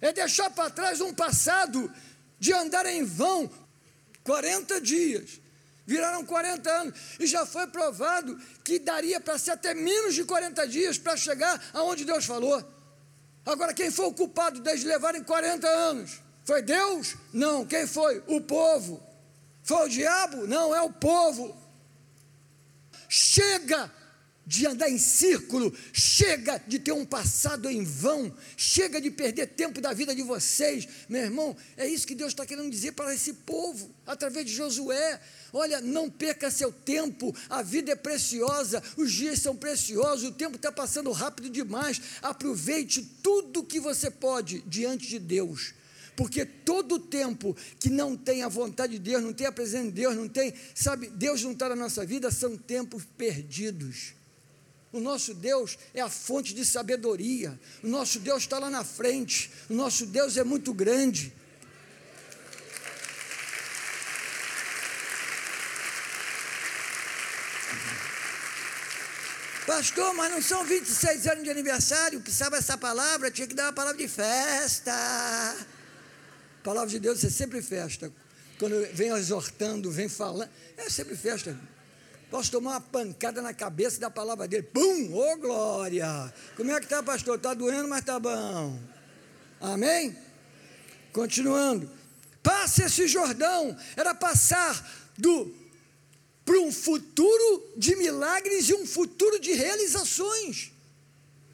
É 0.00 0.14
deixar 0.14 0.48
para 0.48 0.70
trás 0.70 1.02
um 1.02 1.12
passado 1.12 1.92
de 2.38 2.54
andar 2.54 2.86
em 2.86 3.04
vão 3.04 3.50
40 4.24 4.80
dias. 4.80 5.38
Viraram 5.86 6.24
40 6.24 6.70
anos 6.70 6.98
e 7.20 7.26
já 7.26 7.44
foi 7.44 7.66
provado 7.66 8.34
que 8.64 8.78
daria 8.78 9.20
para 9.20 9.36
ser 9.36 9.50
até 9.50 9.74
menos 9.74 10.14
de 10.14 10.24
40 10.24 10.66
dias 10.66 10.96
para 10.96 11.18
chegar 11.18 11.62
aonde 11.74 12.06
Deus 12.06 12.24
falou. 12.24 12.75
Agora, 13.46 13.72
quem 13.72 13.92
foi 13.92 14.06
o 14.06 14.12
culpado 14.12 14.60
deles 14.60 14.82
levarem 14.82 15.22
40 15.22 15.68
anos? 15.68 16.20
Foi 16.44 16.60
Deus? 16.62 17.14
Não. 17.32 17.64
Quem 17.64 17.86
foi? 17.86 18.20
O 18.26 18.40
povo. 18.40 19.00
Foi 19.62 19.86
o 19.86 19.88
diabo? 19.88 20.48
Não, 20.48 20.74
é 20.74 20.82
o 20.82 20.92
povo. 20.92 21.56
Chega 23.08 23.90
de 24.46 24.64
andar 24.64 24.88
em 24.88 24.98
círculo, 24.98 25.76
chega 25.92 26.58
de 26.68 26.78
ter 26.78 26.92
um 26.92 27.04
passado 27.04 27.68
em 27.68 27.82
vão, 27.82 28.32
chega 28.56 29.00
de 29.00 29.10
perder 29.10 29.48
tempo 29.48 29.80
da 29.80 29.92
vida 29.92 30.14
de 30.14 30.22
vocês, 30.22 30.86
meu 31.08 31.22
irmão. 31.22 31.56
É 31.76 31.86
isso 31.86 32.06
que 32.06 32.14
Deus 32.14 32.28
está 32.28 32.46
querendo 32.46 32.70
dizer 32.70 32.92
para 32.92 33.12
esse 33.12 33.32
povo, 33.32 33.92
através 34.06 34.46
de 34.46 34.52
Josué. 34.52 35.20
Olha, 35.52 35.80
não 35.80 36.10
perca 36.10 36.50
seu 36.50 36.72
tempo, 36.72 37.34
a 37.48 37.62
vida 37.62 37.92
é 37.92 37.96
preciosa, 37.96 38.82
os 38.96 39.12
dias 39.12 39.40
são 39.40 39.56
preciosos, 39.56 40.28
o 40.28 40.32
tempo 40.32 40.56
está 40.56 40.70
passando 40.70 41.10
rápido 41.12 41.48
demais. 41.48 42.00
Aproveite 42.22 43.02
tudo 43.22 43.64
que 43.64 43.80
você 43.80 44.10
pode 44.10 44.62
diante 44.66 45.08
de 45.08 45.18
Deus. 45.18 45.74
Porque 46.16 46.46
todo 46.46 46.98
tempo 46.98 47.54
que 47.78 47.90
não 47.90 48.16
tem 48.16 48.42
a 48.42 48.48
vontade 48.48 48.94
de 48.94 48.98
Deus, 48.98 49.22
não 49.22 49.34
tem 49.34 49.46
a 49.46 49.52
presença 49.52 49.84
de 49.84 49.92
Deus, 49.92 50.16
não 50.16 50.28
tem, 50.28 50.54
sabe, 50.74 51.08
Deus 51.08 51.42
não 51.42 51.52
está 51.52 51.68
na 51.68 51.76
nossa 51.76 52.06
vida, 52.06 52.30
são 52.30 52.56
tempos 52.56 53.04
perdidos. 53.18 54.14
O 54.92 55.00
nosso 55.00 55.34
Deus 55.34 55.76
é 55.92 56.00
a 56.00 56.08
fonte 56.08 56.54
de 56.54 56.64
sabedoria. 56.64 57.60
O 57.82 57.86
nosso 57.86 58.18
Deus 58.18 58.44
está 58.44 58.58
lá 58.58 58.70
na 58.70 58.82
frente. 58.82 59.50
O 59.68 59.74
nosso 59.74 60.06
Deus 60.06 60.38
é 60.38 60.44
muito 60.44 60.72
grande. 60.72 61.34
Pastor, 69.66 70.14
mas 70.14 70.30
não 70.30 70.40
são 70.40 70.64
26 70.64 71.26
anos 71.26 71.42
de 71.42 71.50
aniversário, 71.50 72.20
precisava 72.20 72.56
essa 72.56 72.78
palavra, 72.78 73.32
tinha 73.32 73.48
que 73.48 73.54
dar 73.54 73.64
uma 73.64 73.72
palavra 73.72 73.98
de 73.98 74.06
festa. 74.06 74.92
A 74.92 75.56
palavra 76.62 76.88
de 76.88 77.00
Deus 77.00 77.24
é 77.24 77.30
sempre 77.30 77.60
festa. 77.60 78.12
Quando 78.60 78.74
vem 78.94 79.08
exortando, 79.08 79.90
vem 79.90 80.08
falando, 80.08 80.48
é 80.76 80.88
sempre 80.88 81.16
festa. 81.16 81.58
Posso 82.30 82.50
tomar 82.52 82.70
uma 82.72 82.80
pancada 82.80 83.42
na 83.42 83.52
cabeça 83.52 83.98
da 83.98 84.08
palavra 84.08 84.46
dele. 84.46 84.62
Pum! 84.62 85.12
Ô 85.12 85.32
oh, 85.32 85.36
glória! 85.36 86.32
Como 86.56 86.70
é 86.70 86.78
que 86.78 86.86
está, 86.86 87.02
pastor? 87.02 87.36
Está 87.36 87.52
doendo, 87.52 87.88
mas 87.88 88.00
está 88.00 88.20
bom. 88.20 88.78
Amém? 89.60 90.16
Continuando. 91.12 91.90
Passe 92.40 92.82
esse 92.84 93.08
Jordão. 93.08 93.76
Era 93.96 94.14
passar 94.14 94.80
do 95.18 95.65
para 96.46 96.58
um 96.60 96.72
futuro 96.72 97.74
de 97.76 97.94
milagre 97.96 98.16
milagres 98.46 98.68
e 98.68 98.74
um 98.74 98.86
futuro 98.86 99.38
de 99.38 99.52
realizações. 99.52 100.72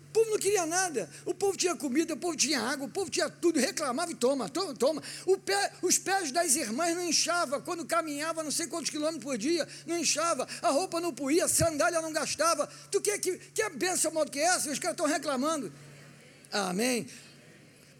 O 0.08 0.12
povo 0.12 0.30
não 0.30 0.38
queria 0.38 0.66
nada. 0.66 1.08
O 1.24 1.32
povo 1.32 1.56
tinha 1.56 1.74
comida, 1.74 2.12
o 2.12 2.16
povo 2.18 2.36
tinha 2.36 2.60
água, 2.60 2.86
o 2.86 2.90
povo 2.90 3.10
tinha 3.10 3.30
tudo, 3.30 3.58
reclamava 3.58 4.12
e 4.12 4.14
toma, 4.14 4.46
toma, 4.46 4.74
toma. 4.74 5.02
Pé, 5.44 5.72
os 5.80 5.98
pés 5.98 6.30
das 6.30 6.54
irmãs 6.54 6.94
não 6.94 7.08
inchava, 7.08 7.60
quando 7.62 7.86
caminhava 7.86 8.42
não 8.42 8.50
sei 8.50 8.66
quantos 8.66 8.90
quilômetros 8.90 9.24
por 9.24 9.38
dia, 9.38 9.66
não 9.86 9.96
inchava, 9.96 10.46
a 10.60 10.68
roupa 10.68 11.00
não 11.00 11.14
puía, 11.14 11.46
a 11.46 11.48
sandália 11.48 12.02
não 12.02 12.12
gastava. 12.12 12.68
Tu 12.90 13.00
quer 13.00 13.18
que, 13.18 13.38
que 13.38 13.62
a 13.62 13.70
benção 13.70 14.12
modo 14.12 14.30
que 14.30 14.38
essa? 14.38 14.70
Os 14.70 14.78
caras 14.78 14.94
estão 14.94 15.06
reclamando. 15.06 15.72
Amém. 16.50 17.08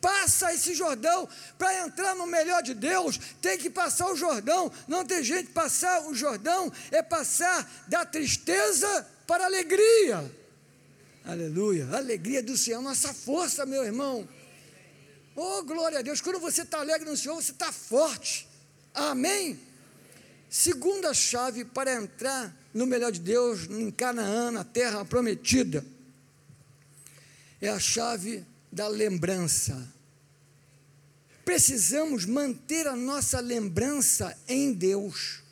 Passa 0.03 0.53
esse 0.53 0.75
Jordão 0.75 1.29
para 1.57 1.87
entrar 1.87 2.17
no 2.17 2.27
melhor 2.27 2.61
de 2.61 2.75
Deus, 2.75 3.19
tem 3.41 3.57
que 3.57 3.71
passar 3.71 4.11
o 4.11 4.17
Jordão. 4.17 4.71
Não 4.89 5.05
tem 5.05 5.23
gente 5.23 5.51
passar 5.51 6.09
o 6.09 6.15
Jordão, 6.15 6.73
é 6.91 7.01
passar 7.01 7.85
da 7.87 8.05
tristeza 8.05 9.09
para 9.29 9.45
a 9.45 9.47
alegria. 9.47 10.29
Aleluia. 11.25 11.87
A 11.93 11.99
alegria 11.99 12.43
do 12.43 12.59
Senhor, 12.59 12.83
nossa 12.83 13.15
força, 13.15 13.65
meu 13.65 13.85
irmão. 13.85 14.29
Oh, 15.37 15.63
glória 15.63 16.01
a 16.01 16.03
Deus. 16.03 16.21
Quando 16.21 16.41
você 16.41 16.63
está 16.63 16.81
alegre 16.81 17.09
no 17.09 17.17
Senhor, 17.17 17.37
você 17.37 17.53
está 17.53 17.71
forte. 17.71 18.49
Amém? 18.93 19.59
Segunda 20.51 21.15
chave 21.15 21.65
para 21.65 21.95
entrar 21.95 22.53
no 22.75 22.87
melhor 22.87 23.13
de 23.13 23.21
Deus, 23.21 23.71
em 23.71 23.89
Canaã, 23.93 24.51
na 24.51 24.65
terra 24.65 25.05
prometida, 25.05 25.87
é 27.61 27.69
a 27.69 27.79
chave 27.79 28.45
da 28.73 28.89
lembrança. 28.89 29.93
Precisamos 31.45 32.25
manter 32.25 32.87
a 32.87 32.97
nossa 32.97 33.39
lembrança 33.39 34.37
em 34.49 34.73
Deus. 34.73 35.43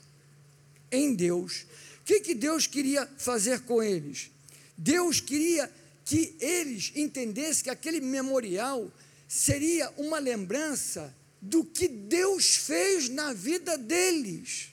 Em 0.91 1.15
Deus. 1.15 1.67
O 2.01 2.05
que, 2.05 2.21
que 2.21 2.35
Deus 2.35 2.67
queria 2.67 3.07
fazer 3.19 3.61
com 3.61 3.83
eles? 3.83 4.31
Deus 4.77 5.21
queria 5.21 5.71
que 6.05 6.35
eles 6.41 6.93
entendessem 6.97 7.65
que 7.65 7.71
aquele 7.71 8.01
memorial 8.01 8.91
seria 9.29 9.93
uma 9.97 10.19
lembrança 10.19 11.15
do 11.41 11.65
que 11.65 11.87
Deus 11.87 12.57
fez 12.57 13.09
na 13.09 13.33
vida 13.33 13.79
deles, 13.79 14.73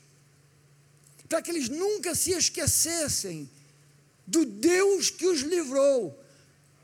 para 1.29 1.41
que 1.41 1.51
eles 1.51 1.69
nunca 1.69 2.15
se 2.15 2.31
esquecessem 2.31 3.49
do 4.25 4.45
Deus 4.45 5.09
que 5.09 5.27
os 5.27 5.41
livrou, 5.41 6.17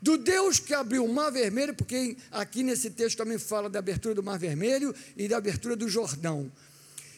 do 0.04 0.18
Deus 0.18 0.58
que 0.58 0.74
abriu 0.74 1.02
o 1.02 1.12
Mar 1.12 1.32
Vermelho, 1.32 1.72
porque 1.72 2.14
aqui 2.30 2.62
nesse 2.62 2.90
texto 2.90 3.16
também 3.16 3.38
fala 3.38 3.70
da 3.70 3.78
abertura 3.78 4.14
do 4.14 4.22
Mar 4.22 4.38
Vermelho 4.38 4.94
e 5.16 5.26
da 5.26 5.38
abertura 5.38 5.74
do 5.74 5.88
Jordão. 5.88 6.52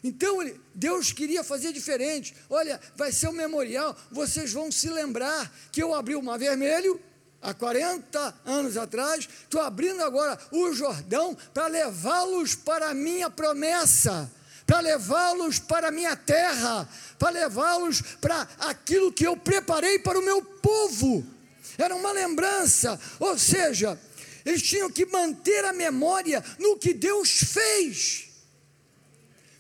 Então 0.05 0.39
Deus 0.73 1.11
queria 1.11 1.43
fazer 1.43 1.73
diferente. 1.73 2.33
Olha, 2.49 2.81
vai 2.95 3.11
ser 3.11 3.27
um 3.27 3.33
memorial, 3.33 3.97
vocês 4.13 4.53
vão 4.53 4.71
se 4.71 4.89
lembrar 4.89 5.53
que 5.73 5.83
eu 5.83 5.93
abri 5.97 6.15
o 6.15 6.23
Mar 6.23 6.39
Vermelho 6.39 7.01
há 7.43 7.53
40 7.53 8.35
anos 8.45 8.77
atrás, 8.77 9.29
estou 9.43 9.61
abrindo 9.61 10.01
agora 10.05 10.39
o 10.53 10.73
Jordão 10.73 11.37
para 11.53 11.67
levá-los 11.67 12.55
para 12.55 12.91
a 12.91 12.95
minha 12.95 13.29
promessa, 13.29 14.31
para 14.65 14.79
levá-los 14.79 15.59
para 15.59 15.89
a 15.89 15.91
minha 15.91 16.15
terra, 16.15 16.89
para 17.19 17.31
levá-los 17.31 18.01
para 18.21 18.47
aquilo 18.61 19.13
que 19.13 19.27
eu 19.27 19.37
preparei 19.37 19.99
para 19.99 20.21
o 20.21 20.25
meu 20.25 20.41
povo. 20.41 21.35
Era 21.79 21.95
uma 21.95 22.13
lembrança, 22.13 22.99
ou 23.19 23.39
seja, 23.39 23.99
eles 24.45 24.63
tinham 24.63 24.91
que 24.91 25.07
manter 25.07 25.65
a 25.65 25.73
memória 25.73 26.43
no 26.59 26.77
que 26.77 26.95
Deus 26.95 27.31
fez 27.31 28.27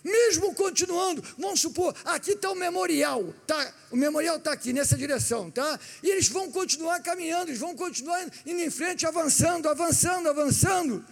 mesmo 0.06 0.54
continuando, 0.54 1.22
vamos 1.36 1.60
supor, 1.60 1.92
aqui 2.04 2.30
está 2.30 2.48
o 2.50 2.54
memorial, 2.54 3.34
tá? 3.44 3.74
O 3.90 3.96
memorial 3.96 4.36
está 4.36 4.52
aqui 4.52 4.72
nessa 4.72 4.96
direção, 4.96 5.50
tá? 5.50 5.80
E 6.00 6.08
eles 6.08 6.28
vão 6.28 6.50
continuar 6.52 7.00
caminhando, 7.00 7.50
eles 7.50 7.58
vão 7.58 7.74
continuar 7.74 8.24
indo 8.46 8.60
em 8.60 8.70
frente, 8.70 9.04
avançando, 9.04 9.68
avançando, 9.68 10.28
avançando. 10.28 11.04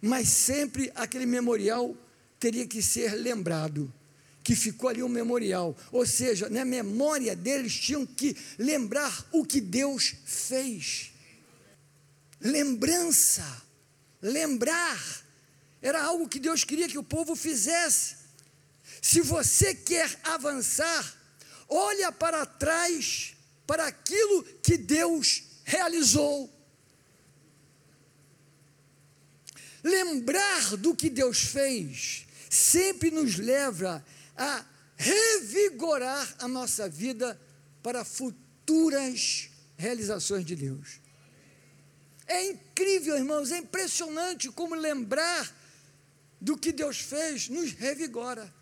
Mas 0.00 0.28
sempre 0.28 0.90
aquele 0.94 1.26
memorial 1.26 1.94
teria 2.40 2.66
que 2.66 2.80
ser 2.80 3.14
lembrado, 3.14 3.92
que 4.46 4.54
ficou 4.54 4.88
ali 4.88 5.02
um 5.02 5.08
memorial. 5.08 5.76
Ou 5.90 6.06
seja, 6.06 6.48
na 6.48 6.64
memória 6.64 7.34
deles 7.34 7.74
tinham 7.74 8.06
que 8.06 8.36
lembrar 8.56 9.26
o 9.32 9.44
que 9.44 9.60
Deus 9.60 10.14
fez. 10.24 11.10
Lembrança, 12.40 13.44
lembrar 14.22 15.26
era 15.82 16.00
algo 16.00 16.28
que 16.28 16.38
Deus 16.38 16.62
queria 16.62 16.86
que 16.86 16.96
o 16.96 17.02
povo 17.02 17.34
fizesse. 17.34 18.14
Se 19.02 19.20
você 19.20 19.74
quer 19.74 20.16
avançar, 20.22 21.04
olha 21.68 22.12
para 22.12 22.46
trás 22.46 23.34
para 23.66 23.88
aquilo 23.88 24.44
que 24.62 24.78
Deus 24.78 25.42
realizou. 25.64 26.48
Lembrar 29.82 30.76
do 30.76 30.94
que 30.94 31.10
Deus 31.10 31.40
fez 31.40 32.26
sempre 32.48 33.10
nos 33.10 33.36
leva 33.36 34.04
a 34.36 34.64
revigorar 34.96 36.36
a 36.38 36.48
nossa 36.48 36.88
vida 36.88 37.40
para 37.82 38.04
futuras 38.04 39.50
realizações 39.76 40.44
de 40.44 40.56
Deus. 40.56 41.00
É 42.26 42.50
incrível, 42.50 43.16
irmãos, 43.16 43.52
é 43.52 43.58
impressionante 43.58 44.50
como 44.50 44.74
lembrar 44.74 45.54
do 46.40 46.56
que 46.56 46.72
Deus 46.72 46.98
fez 46.98 47.48
nos 47.48 47.72
revigora. 47.72 48.52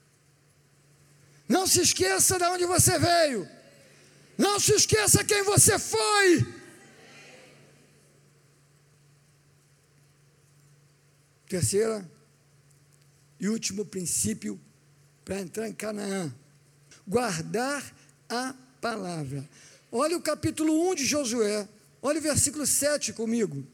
Não 1.48 1.66
se 1.66 1.80
esqueça 1.80 2.38
de 2.38 2.44
onde 2.44 2.66
você 2.66 2.98
veio. 2.98 3.48
Não 4.36 4.58
se 4.58 4.72
esqueça 4.74 5.24
quem 5.24 5.42
você 5.42 5.78
foi. 5.78 6.46
Terceira 11.48 12.10
e 13.38 13.48
último 13.48 13.84
princípio 13.84 14.60
para 15.24 15.40
entrar 15.40 15.68
em 15.68 15.72
Canaã: 15.72 16.32
guardar 17.06 17.82
a 18.28 18.54
palavra. 18.80 19.48
Olha 19.90 20.16
o 20.16 20.20
capítulo 20.20 20.90
1 20.90 20.94
de 20.96 21.04
Josué, 21.04 21.68
olha 22.02 22.18
o 22.18 22.22
versículo 22.22 22.66
7 22.66 23.12
comigo. 23.12 23.64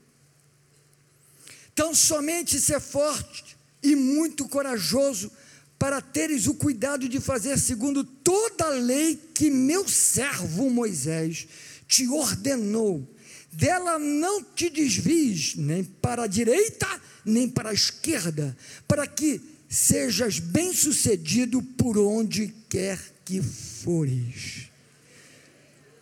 Então 1.73 1.95
somente 1.95 2.61
ser 2.61 2.81
forte 2.81 3.57
e 3.83 3.97
muito 3.97 4.47
corajoso 4.49 5.31
para 5.79 6.03
teres 6.03 6.47
o 6.47 6.55
cuidado 6.55 7.09
de 7.09 7.19
fazer 7.19 7.59
segundo 7.59 8.05
toda 8.05 8.67
a 8.67 8.69
lei 8.69 9.17
que 9.35 9.51
meu 9.51 9.89
servo 9.89 10.69
Moisés 10.69 11.49
te 11.89 12.07
ordenou. 12.07 13.09
Dela 13.51 13.99
não 13.99 14.45
te 14.45 14.69
desvies 14.69 15.55
nem 15.57 15.83
para 15.83 16.25
a 16.25 16.27
direita, 16.27 16.87
nem 17.25 17.49
para 17.49 17.71
a 17.71 17.75
esquerda, 17.75 18.55
para 18.87 19.07
que 19.07 19.41
sejas 19.71 20.39
bem-sucedido 20.39 21.63
por 21.63 21.97
onde 21.97 22.55
quer 22.69 23.01
que 23.25 23.41
fores. 23.41 24.69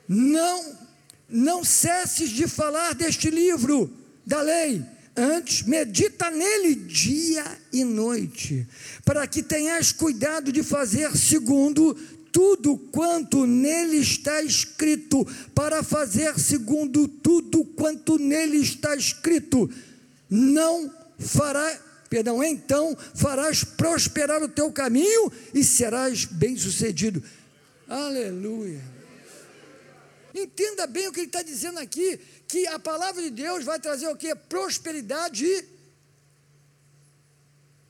Não, 0.08 0.76
não 1.28 1.62
cesses 1.62 2.30
de 2.30 2.48
falar 2.48 2.94
deste 2.94 3.30
livro 3.30 3.88
da 4.26 4.40
lei 4.40 4.84
Antes, 5.20 5.62
medita 5.62 6.30
nele 6.30 6.76
dia 6.76 7.44
e 7.72 7.82
noite, 7.82 8.64
para 9.04 9.26
que 9.26 9.42
tenhas 9.42 9.90
cuidado 9.90 10.52
de 10.52 10.62
fazer 10.62 11.10
segundo 11.16 11.92
tudo 12.30 12.78
quanto 12.92 13.44
nele 13.44 13.96
está 13.96 14.40
escrito, 14.42 15.26
para 15.52 15.82
fazer 15.82 16.38
segundo 16.38 17.08
tudo 17.08 17.64
quanto 17.64 18.16
nele 18.16 18.58
está 18.58 18.94
escrito. 18.94 19.68
Não 20.30 20.88
fará, 21.18 21.76
perdão, 22.08 22.42
então 22.42 22.96
farás 23.14 23.64
prosperar 23.64 24.42
o 24.42 24.48
teu 24.48 24.72
caminho 24.72 25.32
e 25.54 25.62
serás 25.62 26.24
bem-sucedido. 26.24 27.22
Aleluia. 27.88 28.82
Entenda 30.34 30.86
bem 30.86 31.08
o 31.08 31.12
que 31.12 31.20
ele 31.20 31.26
está 31.26 31.42
dizendo 31.42 31.78
aqui, 31.78 32.18
que 32.46 32.66
a 32.66 32.78
palavra 32.78 33.22
de 33.22 33.30
Deus 33.30 33.64
vai 33.64 33.80
trazer 33.80 34.08
o 34.08 34.16
que? 34.16 34.34
Prosperidade 34.34 35.44
e 35.44 35.64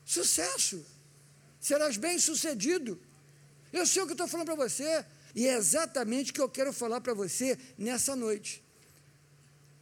sucesso. 0.05 0.83
Serás 1.59 1.97
bem 1.97 2.17
sucedido. 2.17 2.99
Eu 3.71 3.85
sei 3.85 4.01
o 4.01 4.05
que 4.05 4.13
estou 4.13 4.27
falando 4.27 4.47
para 4.47 4.55
você, 4.55 5.05
e 5.35 5.45
é 5.45 5.55
exatamente 5.55 6.31
o 6.31 6.33
que 6.33 6.41
eu 6.41 6.49
quero 6.49 6.73
falar 6.73 7.01
para 7.01 7.13
você 7.13 7.57
nessa 7.77 8.15
noite. 8.15 8.63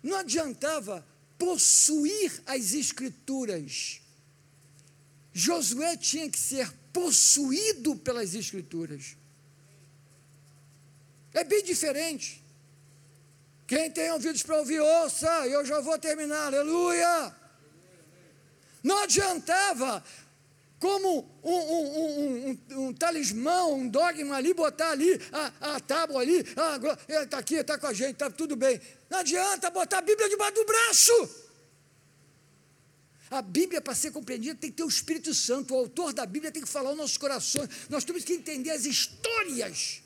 Não 0.03 0.17
adiantava 0.17 1.05
possuir 1.37 2.41
as 2.45 2.73
escrituras. 2.73 4.01
Josué 5.37 5.95
tinha 5.95 6.27
que 6.27 6.39
ser 6.39 6.67
possuído 6.91 7.95
pelas 7.95 8.33
escrituras. 8.33 9.15
É 11.31 11.43
bem 11.43 11.63
diferente. 11.63 12.43
Quem 13.67 13.91
tem 13.91 14.11
ouvidos 14.11 14.41
para 14.41 14.57
ouvir, 14.57 14.79
ouça, 14.79 15.29
eu 15.45 15.63
já 15.63 15.79
vou 15.79 15.95
terminar, 15.99 16.47
aleluia. 16.47 17.35
Não 18.81 18.97
adiantava 19.03 20.03
como 20.79 21.29
um, 21.43 21.53
um, 21.53 22.49
um, 22.71 22.85
um, 22.87 22.93
talismã, 22.93 23.65
um 23.65 23.87
dogma 23.87 24.37
ali, 24.37 24.55
botar 24.55 24.89
ali 24.89 25.21
a, 25.31 25.75
a 25.75 25.79
tábua 25.79 26.21
ali, 26.21 26.43
ah, 26.55 26.79
está 27.21 27.37
aqui, 27.37 27.57
está 27.57 27.77
com 27.77 27.85
a 27.85 27.93
gente, 27.93 28.13
está 28.13 28.31
tudo 28.31 28.55
bem. 28.55 28.81
Não 29.07 29.19
adianta 29.19 29.69
botar 29.69 29.99
a 29.99 30.01
Bíblia 30.01 30.29
debaixo 30.29 30.55
do 30.55 30.65
braço. 30.65 31.46
A 33.29 33.41
Bíblia, 33.41 33.81
para 33.81 33.93
ser 33.93 34.11
compreendida, 34.11 34.55
tem 34.55 34.69
que 34.69 34.77
ter 34.77 34.83
o 34.83 34.87
Espírito 34.87 35.33
Santo. 35.33 35.73
O 35.73 35.77
autor 35.77 36.13
da 36.13 36.25
Bíblia 36.25 36.51
tem 36.51 36.61
que 36.61 36.69
falar 36.69 36.89
aos 36.89 36.97
nossos 36.97 37.17
corações. 37.17 37.69
Nós 37.89 38.03
temos 38.03 38.23
que 38.23 38.33
entender 38.33 38.71
as 38.71 38.85
histórias. 38.85 40.01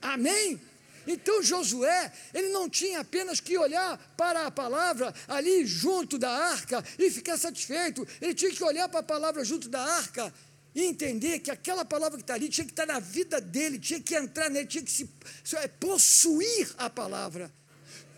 Amém? 0.00 0.60
Então 1.06 1.42
Josué, 1.42 2.12
ele 2.34 2.48
não 2.48 2.68
tinha 2.68 3.00
apenas 3.00 3.40
que 3.40 3.56
olhar 3.56 3.96
para 4.16 4.46
a 4.46 4.50
palavra 4.50 5.14
ali 5.26 5.64
junto 5.64 6.18
da 6.18 6.30
arca 6.30 6.84
e 6.98 7.10
ficar 7.10 7.38
satisfeito, 7.38 8.06
ele 8.20 8.34
tinha 8.34 8.50
que 8.50 8.62
olhar 8.62 8.88
para 8.90 9.00
a 9.00 9.02
palavra 9.02 9.42
junto 9.42 9.70
da 9.70 9.80
arca 9.80 10.32
e 10.74 10.84
entender 10.84 11.38
que 11.38 11.50
aquela 11.50 11.84
palavra 11.84 12.18
que 12.18 12.22
está 12.22 12.34
ali 12.34 12.50
tinha 12.50 12.66
que 12.66 12.72
estar 12.72 12.86
na 12.86 13.00
vida 13.00 13.40
dele, 13.40 13.78
tinha 13.78 14.00
que 14.00 14.14
entrar 14.14 14.50
nele, 14.50 14.66
tinha 14.66 14.84
que 14.84 14.90
se 14.90 15.08
é, 15.56 15.66
possuir 15.66 16.74
a 16.76 16.90
palavra. 16.90 17.50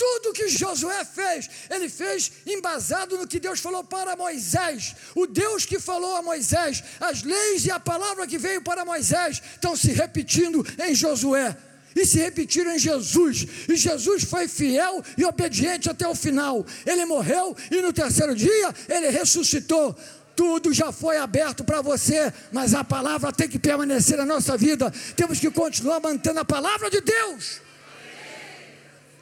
Tudo 0.01 0.33
que 0.33 0.49
Josué 0.49 1.05
fez, 1.05 1.51
ele 1.69 1.87
fez 1.91 2.33
embasado 2.47 3.19
no 3.19 3.27
que 3.27 3.39
Deus 3.39 3.61
falou 3.61 3.85
para 3.85 4.17
Moisés. 4.17 4.97
O 5.15 5.27
Deus 5.27 5.67
que 5.67 5.79
falou 5.79 6.17
a 6.17 6.23
Moisés, 6.23 6.83
as 6.99 7.23
leis 7.23 7.67
e 7.67 7.71
a 7.71 7.79
palavra 7.79 8.27
que 8.27 8.39
veio 8.39 8.63
para 8.63 8.83
Moisés 8.83 9.43
estão 9.53 9.77
se 9.77 9.93
repetindo 9.93 10.67
em 10.87 10.95
Josué 10.95 11.55
e 11.95 12.07
se 12.07 12.19
repetiram 12.19 12.75
em 12.75 12.79
Jesus. 12.79 13.47
E 13.69 13.77
Jesus 13.77 14.25
foi 14.25 14.49
fiel 14.49 15.05
e 15.19 15.25
obediente 15.27 15.91
até 15.91 16.09
o 16.09 16.15
final. 16.15 16.65
Ele 16.87 17.05
morreu 17.05 17.55
e 17.71 17.83
no 17.83 17.93
terceiro 17.93 18.35
dia 18.35 18.75
ele 18.89 19.11
ressuscitou. 19.11 19.95
Tudo 20.35 20.73
já 20.73 20.91
foi 20.91 21.19
aberto 21.19 21.63
para 21.63 21.83
você, 21.83 22.33
mas 22.51 22.73
a 22.73 22.83
palavra 22.83 23.31
tem 23.31 23.47
que 23.47 23.59
permanecer 23.59 24.17
na 24.17 24.25
nossa 24.25 24.57
vida. 24.57 24.91
Temos 25.15 25.39
que 25.39 25.51
continuar 25.51 26.01
mantendo 26.01 26.41
a 26.41 26.45
palavra 26.47 26.89
de 26.89 27.03
Deus. 27.03 27.61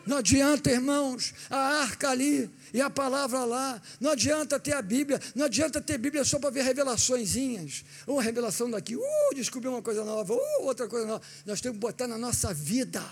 Não 0.09 0.17
adianta, 0.17 0.71
irmãos, 0.71 1.35
a 1.50 1.83
arca 1.83 2.09
ali, 2.09 2.50
e 2.73 2.81
a 2.81 2.88
palavra 2.88 3.45
lá. 3.45 3.79
Não 4.00 4.12
adianta 4.12 4.59
ter 4.59 4.73
a 4.73 4.81
Bíblia, 4.81 5.21
não 5.35 5.45
adianta 5.45 5.83
ter 5.83 5.99
Bíblia 5.99 6.25
só 6.25 6.38
para 6.38 6.49
ver 6.49 6.62
revelaçõezinhas. 6.62 7.85
Uma 8.07 8.23
revelação 8.23 8.71
daqui, 8.71 8.97
uh, 8.97 9.35
descobri 9.35 9.69
uma 9.69 9.83
coisa 9.83 10.03
nova, 10.03 10.33
uh, 10.33 10.62
outra 10.62 10.88
coisa 10.88 11.07
nova. 11.07 11.23
Nós 11.45 11.61
temos 11.61 11.77
que 11.77 11.81
botar 11.81 12.07
na 12.07 12.17
nossa 12.17 12.55
vida. 12.55 13.05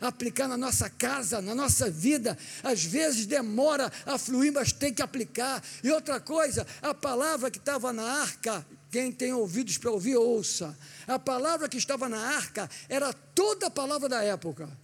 Aplicar 0.00 0.48
na 0.48 0.56
nossa 0.56 0.88
casa, 0.88 1.42
na 1.42 1.54
nossa 1.54 1.90
vida. 1.90 2.38
Às 2.62 2.82
vezes 2.82 3.26
demora 3.26 3.92
a 4.06 4.16
fluir, 4.16 4.54
mas 4.54 4.72
tem 4.72 4.90
que 4.90 5.02
aplicar. 5.02 5.62
E 5.82 5.90
outra 5.90 6.18
coisa, 6.18 6.66
a 6.80 6.94
palavra 6.94 7.50
que 7.50 7.58
estava 7.58 7.92
na 7.92 8.22
arca, 8.22 8.66
quem 8.90 9.12
tem 9.12 9.34
ouvidos 9.34 9.76
para 9.76 9.90
ouvir, 9.90 10.16
ouça. 10.16 10.74
A 11.06 11.18
palavra 11.18 11.68
que 11.68 11.76
estava 11.76 12.08
na 12.08 12.36
arca 12.36 12.70
era 12.88 13.12
toda 13.12 13.66
a 13.66 13.70
palavra 13.70 14.08
da 14.08 14.24
época. 14.24 14.83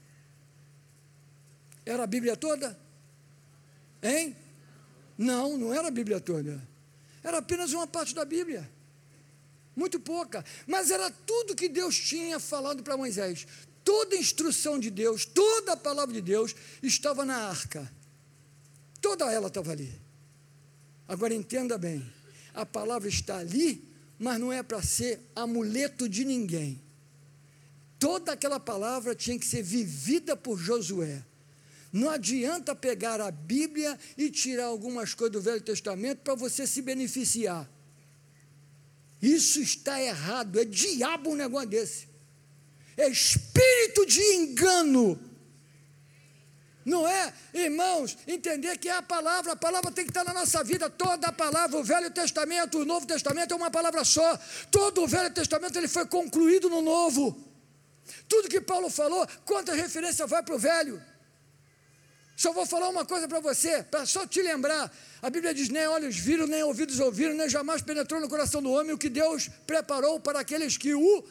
Era 1.90 2.04
a 2.04 2.06
Bíblia 2.06 2.36
toda? 2.36 2.78
Hein? 4.00 4.36
Não, 5.18 5.58
não 5.58 5.74
era 5.74 5.88
a 5.88 5.90
Bíblia 5.90 6.20
toda. 6.20 6.62
Era 7.22 7.38
apenas 7.38 7.72
uma 7.72 7.86
parte 7.86 8.14
da 8.14 8.24
Bíblia. 8.24 8.70
Muito 9.74 9.98
pouca. 9.98 10.44
Mas 10.68 10.90
era 10.90 11.10
tudo 11.10 11.56
que 11.56 11.68
Deus 11.68 11.98
tinha 11.98 12.38
falado 12.38 12.84
para 12.84 12.96
Moisés. 12.96 13.44
Toda 13.84 14.14
a 14.14 14.18
instrução 14.18 14.78
de 14.78 14.88
Deus, 14.88 15.24
toda 15.24 15.72
a 15.72 15.76
palavra 15.76 16.14
de 16.14 16.20
Deus 16.20 16.54
estava 16.80 17.24
na 17.24 17.48
arca. 17.48 17.90
Toda 19.00 19.30
ela 19.32 19.48
estava 19.48 19.72
ali. 19.72 19.92
Agora 21.08 21.34
entenda 21.34 21.76
bem: 21.76 22.08
a 22.54 22.64
palavra 22.64 23.08
está 23.08 23.38
ali, 23.38 23.84
mas 24.16 24.38
não 24.38 24.52
é 24.52 24.62
para 24.62 24.80
ser 24.80 25.20
amuleto 25.34 26.08
de 26.08 26.24
ninguém. 26.24 26.80
Toda 27.98 28.32
aquela 28.32 28.60
palavra 28.60 29.12
tinha 29.12 29.36
que 29.36 29.44
ser 29.44 29.62
vivida 29.62 30.36
por 30.36 30.56
Josué. 30.56 31.24
Não 31.92 32.08
adianta 32.08 32.74
pegar 32.74 33.20
a 33.20 33.30
Bíblia 33.30 33.98
e 34.16 34.30
tirar 34.30 34.66
algumas 34.66 35.12
coisas 35.12 35.32
do 35.32 35.42
Velho 35.42 35.60
Testamento 35.60 36.18
para 36.18 36.34
você 36.34 36.66
se 36.66 36.80
beneficiar. 36.80 37.68
Isso 39.20 39.60
está 39.60 40.00
errado, 40.00 40.58
é 40.58 40.64
diabo 40.64 41.30
um 41.30 41.34
negócio 41.34 41.68
desse. 41.68 42.08
É 42.96 43.08
espírito 43.08 44.06
de 44.06 44.22
engano. 44.34 45.18
Não 46.84 47.06
é, 47.06 47.32
irmãos, 47.52 48.16
entender 48.26 48.78
que 48.78 48.88
é 48.88 48.96
a 48.96 49.02
palavra, 49.02 49.52
a 49.52 49.56
palavra 49.56 49.90
tem 49.90 50.04
que 50.04 50.10
estar 50.10 50.24
na 50.24 50.32
nossa 50.32 50.64
vida, 50.64 50.88
toda 50.88 51.26
a 51.26 51.32
palavra, 51.32 51.78
o 51.78 51.84
Velho 51.84 52.10
Testamento, 52.10 52.78
o 52.78 52.84
Novo 52.84 53.06
Testamento 53.06 53.52
é 53.52 53.56
uma 53.56 53.70
palavra 53.70 54.02
só. 54.04 54.38
Todo 54.70 55.02
o 55.02 55.06
Velho 55.06 55.32
Testamento 55.32 55.76
ele 55.76 55.88
foi 55.88 56.06
concluído 56.06 56.70
no 56.70 56.80
Novo. 56.80 57.36
Tudo 58.28 58.48
que 58.48 58.60
Paulo 58.60 58.88
falou, 58.88 59.26
quanta 59.44 59.74
referência 59.74 60.26
vai 60.26 60.42
para 60.42 60.54
o 60.54 60.58
Velho? 60.58 61.02
Só 62.40 62.54
vou 62.54 62.64
falar 62.64 62.88
uma 62.88 63.04
coisa 63.04 63.28
para 63.28 63.38
você, 63.38 63.82
para 63.82 64.06
só 64.06 64.26
te 64.26 64.40
lembrar. 64.40 64.90
A 65.20 65.28
Bíblia 65.28 65.52
diz: 65.52 65.68
nem 65.68 65.86
olhos 65.86 66.16
viram, 66.16 66.46
nem 66.46 66.62
ouvidos 66.62 66.98
ouviram, 66.98 67.34
nem 67.34 67.46
jamais 67.50 67.82
penetrou 67.82 68.18
no 68.18 68.30
coração 68.30 68.62
do 68.62 68.70
homem 68.70 68.94
o 68.94 68.96
que 68.96 69.10
Deus 69.10 69.50
preparou 69.66 70.18
para 70.18 70.40
aqueles 70.40 70.78
que 70.78 70.94
o 70.94 71.22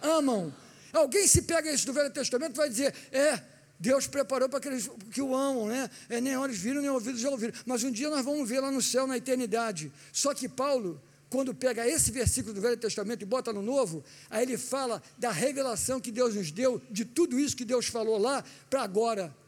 amam. 0.00 0.54
Alguém 0.90 1.28
se 1.28 1.42
pega 1.42 1.70
isso 1.70 1.84
do 1.84 1.92
Velho 1.92 2.10
Testamento 2.10 2.56
vai 2.56 2.70
dizer: 2.70 2.94
é, 3.12 3.42
Deus 3.78 4.06
preparou 4.06 4.48
para 4.48 4.56
aqueles 4.56 4.88
que 5.12 5.20
o 5.20 5.34
amam, 5.34 5.66
né? 5.66 5.90
É, 6.08 6.18
nem 6.18 6.34
olhos 6.34 6.56
viram, 6.56 6.80
nem 6.80 6.88
ouvidos 6.88 7.20
já 7.20 7.28
ouviram. 7.28 7.52
Mas 7.66 7.84
um 7.84 7.90
dia 7.90 8.08
nós 8.08 8.24
vamos 8.24 8.48
ver 8.48 8.60
lá 8.60 8.70
no 8.70 8.80
céu, 8.80 9.06
na 9.06 9.18
eternidade. 9.18 9.92
Só 10.14 10.32
que 10.32 10.48
Paulo, 10.48 10.98
quando 11.28 11.54
pega 11.54 11.86
esse 11.86 12.10
versículo 12.10 12.54
do 12.54 12.62
Velho 12.62 12.78
Testamento 12.78 13.20
e 13.20 13.26
bota 13.26 13.52
no 13.52 13.60
Novo, 13.60 14.02
aí 14.30 14.44
ele 14.44 14.56
fala 14.56 15.02
da 15.18 15.30
revelação 15.30 16.00
que 16.00 16.10
Deus 16.10 16.34
nos 16.34 16.50
deu, 16.50 16.80
de 16.90 17.04
tudo 17.04 17.38
isso 17.38 17.54
que 17.54 17.66
Deus 17.66 17.84
falou 17.84 18.16
lá, 18.16 18.42
para 18.70 18.80
agora. 18.80 19.43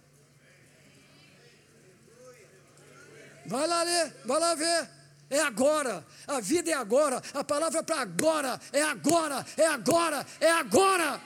Vai 3.49 3.67
lá 3.67 3.83
ler, 3.83 4.15
vai 4.25 4.41
lá 4.41 4.55
ver. 4.55 4.89
É 5.29 5.41
agora, 5.41 6.07
a 6.27 6.41
vida 6.41 6.71
é 6.71 6.75
agora, 6.75 7.21
a 7.35 7.43
palavra 7.43 7.81
é 7.81 7.83
para 7.83 8.01
agora, 8.01 8.61
é 8.73 8.83
agora, 8.83 9.45
é 9.57 9.67
agora, 9.67 10.27
é 10.41 10.51
agora, 10.51 11.21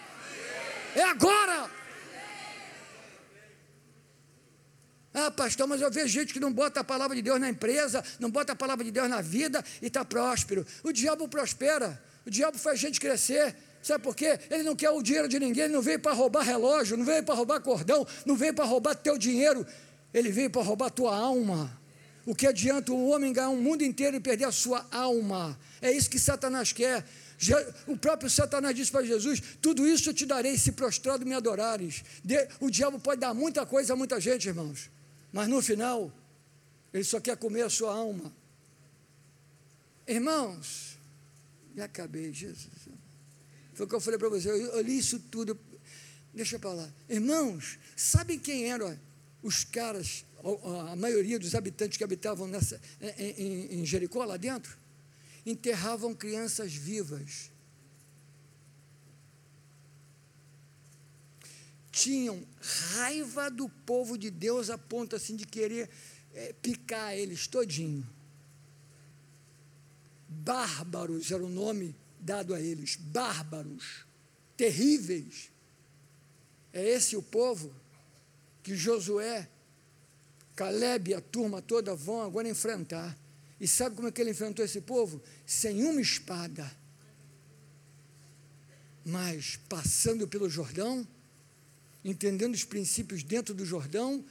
é 0.94 1.02
agora. 1.02 1.70
Ah, 5.12 5.30
pastor, 5.30 5.66
mas 5.66 5.82
eu 5.82 5.90
vejo 5.90 6.08
gente 6.08 6.32
que 6.32 6.40
não 6.40 6.52
bota 6.52 6.80
a 6.80 6.84
palavra 6.84 7.14
de 7.14 7.20
Deus 7.20 7.38
na 7.38 7.50
empresa, 7.50 8.02
não 8.18 8.30
bota 8.30 8.52
a 8.52 8.56
palavra 8.56 8.84
de 8.84 8.90
Deus 8.90 9.08
na 9.08 9.20
vida 9.20 9.62
e 9.82 9.88
está 9.88 10.02
próspero. 10.04 10.64
O 10.82 10.92
diabo 10.92 11.28
prospera, 11.28 12.02
o 12.24 12.30
diabo 12.30 12.56
faz 12.56 12.78
gente 12.78 12.98
crescer. 12.98 13.54
Sabe 13.82 14.04
por 14.04 14.14
quê? 14.14 14.38
Ele 14.50 14.62
não 14.62 14.76
quer 14.76 14.90
o 14.90 15.02
dinheiro 15.02 15.26
de 15.26 15.38
ninguém, 15.38 15.64
ele 15.64 15.72
não 15.74 15.82
veio 15.82 15.98
para 15.98 16.12
roubar 16.12 16.42
relógio, 16.42 16.96
não 16.96 17.04
veio 17.04 17.22
para 17.24 17.34
roubar 17.34 17.60
cordão, 17.60 18.06
não 18.24 18.36
veio 18.36 18.54
para 18.54 18.64
roubar 18.64 18.94
teu 18.94 19.18
dinheiro, 19.18 19.66
ele 20.12 20.30
veio 20.30 20.50
para 20.50 20.62
roubar 20.62 20.90
tua 20.90 21.16
alma. 21.16 21.79
O 22.26 22.34
que 22.34 22.46
adianta 22.46 22.92
um 22.92 23.10
homem 23.10 23.32
ganhar 23.32 23.48
um 23.50 23.60
mundo 23.60 23.82
inteiro 23.82 24.16
e 24.16 24.20
perder 24.20 24.44
a 24.44 24.52
sua 24.52 24.86
alma? 24.90 25.58
É 25.80 25.90
isso 25.90 26.10
que 26.10 26.18
Satanás 26.18 26.72
quer. 26.72 27.04
O 27.86 27.96
próprio 27.96 28.28
Satanás 28.28 28.76
disse 28.76 28.92
para 28.92 29.04
Jesus: 29.04 29.42
Tudo 29.62 29.86
isso 29.86 30.10
eu 30.10 30.14
te 30.14 30.26
darei 30.26 30.58
se 30.58 30.72
prostrado 30.72 31.24
me 31.24 31.34
adorares. 31.34 32.04
O 32.60 32.70
diabo 32.70 32.98
pode 32.98 33.20
dar 33.20 33.32
muita 33.32 33.64
coisa 33.64 33.94
a 33.94 33.96
muita 33.96 34.20
gente, 34.20 34.48
irmãos, 34.48 34.90
mas 35.32 35.48
no 35.48 35.62
final, 35.62 36.12
ele 36.92 37.04
só 37.04 37.18
quer 37.18 37.36
comer 37.36 37.62
a 37.62 37.70
sua 37.70 37.94
alma. 37.94 38.30
Irmãos, 40.06 40.98
já 41.74 41.84
acabei, 41.84 42.32
Jesus. 42.32 42.68
Foi 43.72 43.86
o 43.86 43.88
que 43.88 43.94
eu 43.94 44.00
falei 44.00 44.18
para 44.18 44.28
você, 44.28 44.50
eu 44.50 44.80
li 44.82 44.98
isso 44.98 45.18
tudo. 45.18 45.58
Deixa 46.34 46.58
para 46.58 46.72
lá. 46.72 46.88
Irmãos, 47.08 47.78
sabem 47.96 48.38
quem 48.38 48.70
eram 48.70 48.98
os 49.42 49.64
caras 49.64 50.24
a 50.90 50.96
maioria 50.96 51.38
dos 51.38 51.54
habitantes 51.54 51.98
que 51.98 52.04
habitavam 52.04 52.46
nessa, 52.46 52.80
em, 53.18 53.80
em 53.80 53.86
Jericó, 53.86 54.24
lá 54.24 54.36
dentro, 54.36 54.76
enterravam 55.44 56.14
crianças 56.14 56.72
vivas. 56.72 57.50
Tinham 61.92 62.46
raiva 62.60 63.50
do 63.50 63.68
povo 63.68 64.16
de 64.16 64.30
Deus 64.30 64.70
a 64.70 64.78
ponto 64.78 65.16
assim 65.16 65.36
de 65.36 65.46
querer 65.46 65.90
é, 66.32 66.52
picar 66.54 67.14
eles 67.14 67.46
todinho. 67.46 68.06
Bárbaros 70.28 71.30
era 71.30 71.44
o 71.44 71.48
nome 71.48 71.94
dado 72.18 72.54
a 72.54 72.60
eles, 72.60 72.96
bárbaros, 72.96 74.06
terríveis. 74.56 75.50
É 76.72 76.88
esse 76.88 77.16
o 77.16 77.22
povo 77.22 77.74
que 78.62 78.76
Josué 78.76 79.48
Caleb 80.60 81.12
e 81.12 81.14
a 81.14 81.22
turma 81.22 81.62
toda 81.62 81.94
vão 81.94 82.20
agora 82.20 82.46
enfrentar. 82.46 83.18
E 83.58 83.66
sabe 83.66 83.96
como 83.96 84.08
é 84.08 84.12
que 84.12 84.20
ele 84.20 84.32
enfrentou 84.32 84.62
esse 84.62 84.82
povo? 84.82 85.22
Sem 85.46 85.82
uma 85.84 86.02
espada. 86.02 86.70
Mas 89.02 89.58
passando 89.70 90.28
pelo 90.28 90.50
Jordão, 90.50 91.08
entendendo 92.04 92.52
os 92.52 92.62
princípios 92.62 93.22
dentro 93.22 93.54
do 93.54 93.64
Jordão, 93.64 94.22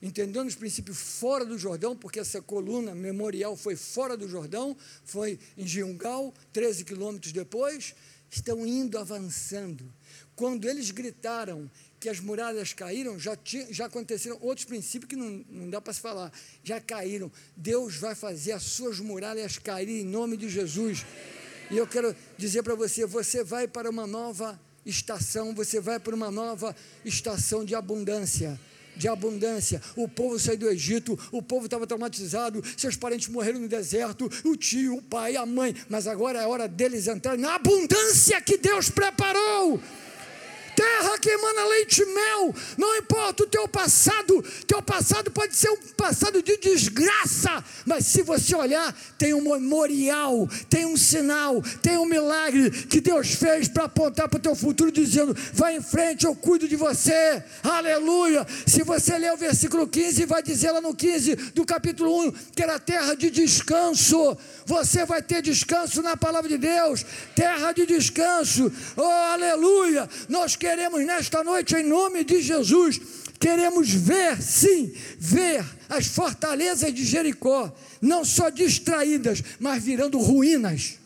entendendo 0.00 0.48
os 0.48 0.54
princípios 0.54 0.96
fora 0.96 1.44
do 1.44 1.58
Jordão, 1.58 1.94
porque 1.94 2.18
essa 2.18 2.40
coluna 2.40 2.94
memorial 2.94 3.54
foi 3.54 3.76
fora 3.76 4.16
do 4.16 4.26
Jordão, 4.26 4.74
foi 5.04 5.38
em 5.54 5.66
Giungal, 5.66 6.32
13 6.50 6.82
quilômetros 6.86 7.30
depois, 7.30 7.94
estão 8.30 8.66
indo 8.66 8.96
avançando. 8.98 9.92
Quando 10.36 10.68
eles 10.68 10.90
gritaram 10.90 11.70
que 12.00 12.08
as 12.08 12.18
muralhas 12.18 12.72
caíram, 12.72 13.18
já, 13.18 13.36
tinha, 13.36 13.72
já 13.72 13.86
aconteceram 13.86 14.36
outros 14.40 14.66
princípios 14.66 15.08
que 15.08 15.16
não, 15.16 15.44
não 15.48 15.70
dá 15.70 15.80
para 15.80 15.92
se 15.92 16.00
falar, 16.00 16.32
já 16.62 16.80
caíram. 16.80 17.30
Deus 17.56 17.96
vai 17.96 18.14
fazer 18.14 18.52
as 18.52 18.64
suas 18.64 18.98
muralhas 18.98 19.58
cair 19.58 19.88
em 19.88 20.04
nome 20.04 20.36
de 20.36 20.48
Jesus. 20.48 21.06
E 21.70 21.76
eu 21.76 21.86
quero 21.86 22.14
dizer 22.36 22.62
para 22.62 22.74
você: 22.74 23.06
você 23.06 23.44
vai 23.44 23.68
para 23.68 23.88
uma 23.88 24.06
nova 24.06 24.60
estação, 24.84 25.54
você 25.54 25.80
vai 25.80 26.00
para 26.00 26.14
uma 26.14 26.30
nova 26.30 26.74
estação 27.04 27.64
de 27.64 27.74
abundância 27.74 28.60
de 28.96 29.08
abundância. 29.08 29.82
O 29.96 30.08
povo 30.08 30.38
saiu 30.38 30.58
do 30.58 30.68
Egito, 30.68 31.18
o 31.32 31.42
povo 31.42 31.64
estava 31.64 31.84
traumatizado, 31.84 32.62
seus 32.76 32.96
parentes 32.96 33.26
morreram 33.28 33.58
no 33.58 33.66
deserto, 33.66 34.30
o 34.44 34.56
tio, 34.56 34.98
o 34.98 35.02
pai, 35.02 35.34
a 35.34 35.44
mãe, 35.44 35.74
mas 35.88 36.06
agora 36.06 36.40
é 36.40 36.46
hora 36.46 36.68
deles 36.68 37.08
entrarem 37.08 37.40
na 37.40 37.56
abundância 37.56 38.40
que 38.40 38.56
Deus 38.56 38.90
preparou 38.90 39.80
terra 40.74 41.18
que 41.18 41.30
emana 41.30 41.64
leite 41.66 42.02
e 42.02 42.06
mel, 42.06 42.54
não 42.76 42.96
importa 42.96 43.44
o 43.44 43.46
teu 43.46 43.66
passado, 43.68 44.42
teu 44.66 44.82
passado 44.82 45.30
pode 45.30 45.56
ser 45.56 45.70
um 45.70 45.76
passado 45.96 46.42
de 46.42 46.56
desgraça, 46.56 47.64
mas 47.86 48.06
se 48.06 48.22
você 48.22 48.54
olhar, 48.54 48.94
tem 49.18 49.34
um 49.34 49.40
memorial, 49.40 50.48
tem 50.68 50.84
um 50.86 50.96
sinal, 50.96 51.62
tem 51.82 51.96
um 51.96 52.06
milagre 52.06 52.70
que 52.70 53.00
Deus 53.00 53.34
fez 53.34 53.68
para 53.68 53.84
apontar 53.84 54.28
para 54.28 54.38
o 54.38 54.42
teu 54.42 54.54
futuro, 54.54 54.90
dizendo: 54.90 55.34
vai 55.52 55.76
em 55.76 55.82
frente, 55.82 56.24
eu 56.24 56.34
cuido 56.34 56.68
de 56.68 56.76
você, 56.76 57.42
aleluia. 57.62 58.46
Se 58.66 58.82
você 58.82 59.16
ler 59.16 59.32
o 59.32 59.36
versículo 59.36 59.86
15, 59.86 60.26
vai 60.26 60.42
dizer 60.42 60.70
lá 60.70 60.80
no 60.80 60.94
15 60.94 61.36
do 61.54 61.64
capítulo 61.64 62.28
1 62.28 62.32
que 62.54 62.62
era 62.62 62.78
terra 62.78 63.14
de 63.14 63.30
descanso, 63.30 64.36
você 64.66 65.04
vai 65.04 65.22
ter 65.22 65.42
descanso 65.42 66.02
na 66.02 66.16
palavra 66.16 66.48
de 66.48 66.58
Deus, 66.58 67.04
terra 67.34 67.72
de 67.72 67.86
descanso, 67.86 68.70
oh 68.96 69.02
aleluia. 69.02 70.08
Nós 70.28 70.56
queremos 70.64 71.04
nesta 71.04 71.44
noite, 71.44 71.76
em 71.76 71.82
nome 71.82 72.24
de 72.24 72.40
Jesus, 72.40 72.98
queremos 73.38 73.90
ver, 73.90 74.40
sim, 74.40 74.94
ver 75.18 75.62
as 75.90 76.06
fortalezas 76.06 76.94
de 76.94 77.04
Jericó, 77.04 77.70
não 78.00 78.24
só 78.24 78.48
distraídas, 78.48 79.44
mas 79.60 79.84
virando 79.84 80.18
ruínas. 80.18 80.98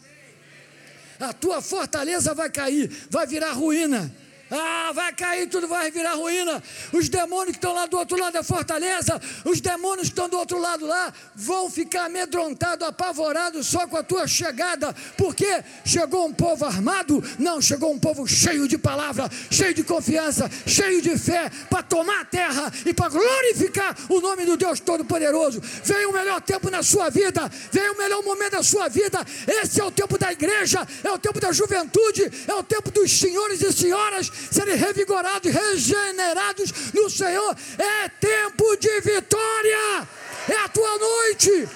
A 1.19 1.33
tua 1.33 1.61
fortaleza 1.61 2.33
vai 2.35 2.49
cair, 2.49 2.89
vai 3.11 3.27
virar 3.27 3.51
ruína. 3.51 4.15
Ah, 4.51 4.93
vai 4.95 5.13
cair, 5.13 5.47
tudo 5.47 5.69
vai 5.69 5.91
virar 5.91 6.15
ruína. 6.15 6.63
Os 6.93 7.09
demônios 7.09 7.51
que 7.51 7.59
estão 7.59 7.75
lá 7.75 7.87
do 7.87 7.99
outro 7.99 8.19
lado 8.19 8.33
da 8.33 8.43
fortaleza, 8.43 9.21
os 9.45 9.61
demônios 9.61 10.09
que 10.09 10.13
estão 10.13 10.29
do 10.29 10.39
outro 10.39 10.59
lado 10.59 10.87
lá, 10.87 11.13
vão 11.35 11.71
ficar 11.71 12.07
amedrontados, 12.07 12.87
apavorados 12.87 13.67
só 13.67 13.87
com 13.87 13.97
a 13.97 14.03
tua 14.03 14.27
chegada. 14.27 14.95
Porque 15.17 15.63
chegou 15.85 16.27
um 16.27 16.33
povo 16.33 16.65
armado? 16.65 17.23
Não, 17.39 17.61
chegou 17.61 17.93
um 17.93 17.99
povo 17.99 18.27
cheio 18.27 18.67
de 18.67 18.79
palavra, 18.79 19.29
cheio 19.51 19.75
de 19.75 19.85
confiança, 19.85 20.51
cheio 20.67 21.03
de 21.03 21.19
fé, 21.19 21.51
para 21.69 21.83
tomar 21.83 22.23
a 22.23 22.25
terra 22.25 22.73
e 22.87 22.95
para 22.95 23.11
glorificar 23.11 23.95
o 24.09 24.21
nome 24.21 24.47
do 24.47 24.57
Deus 24.57 24.81
Todo-Poderoso. 24.81 25.61
Vem 25.85 26.07
o 26.07 26.13
melhor 26.13 26.41
tempo 26.41 26.71
na 26.71 26.83
sua 26.83 27.11
vida, 27.11 27.51
vem 27.71 27.91
o 27.91 27.99
melhor 27.99 28.23
momento 28.23 28.53
da 28.53 28.63
sua 28.63 28.89
vida. 28.89 29.25
Esse 29.47 29.81
é 29.81 29.85
o 29.85 29.91
tempo 29.91 30.17
da 30.17 30.33
igreja, 30.33 30.87
é 31.05 31.11
o 31.11 31.19
tempo 31.19 31.39
da 31.39 31.53
juventude, 31.53 32.31
é 32.47 32.55
o 32.55 32.63
tempo 32.63 32.91
dos 32.91 33.11
senhores 33.13 33.61
e 33.61 33.73
senhoras 33.73 34.38
serem 34.51 34.77
revigorados, 34.77 35.53
regenerados 35.53 36.93
no 36.93 37.09
Senhor. 37.09 37.57
É 37.79 38.09
tempo 38.09 38.77
de 38.77 39.01
vitória, 39.01 40.09
é 40.49 40.57
a 40.65 40.69
tua 40.69 40.99
noite. 40.99 41.69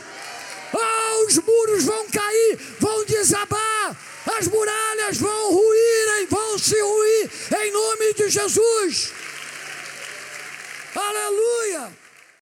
Oh, 0.72 1.26
os 1.26 1.38
muros 1.38 1.84
vão 1.84 2.08
cair, 2.08 2.58
vão 2.80 3.04
desabar, 3.04 3.96
as 4.38 4.48
muralhas 4.48 5.18
vão 5.18 5.52
ruírem, 5.52 6.26
vão 6.30 6.58
se 6.58 6.80
ruir, 6.80 7.30
em 7.60 7.72
nome 7.72 8.14
de 8.14 8.30
Jesus. 8.30 9.12
Aleluia. 10.94 12.01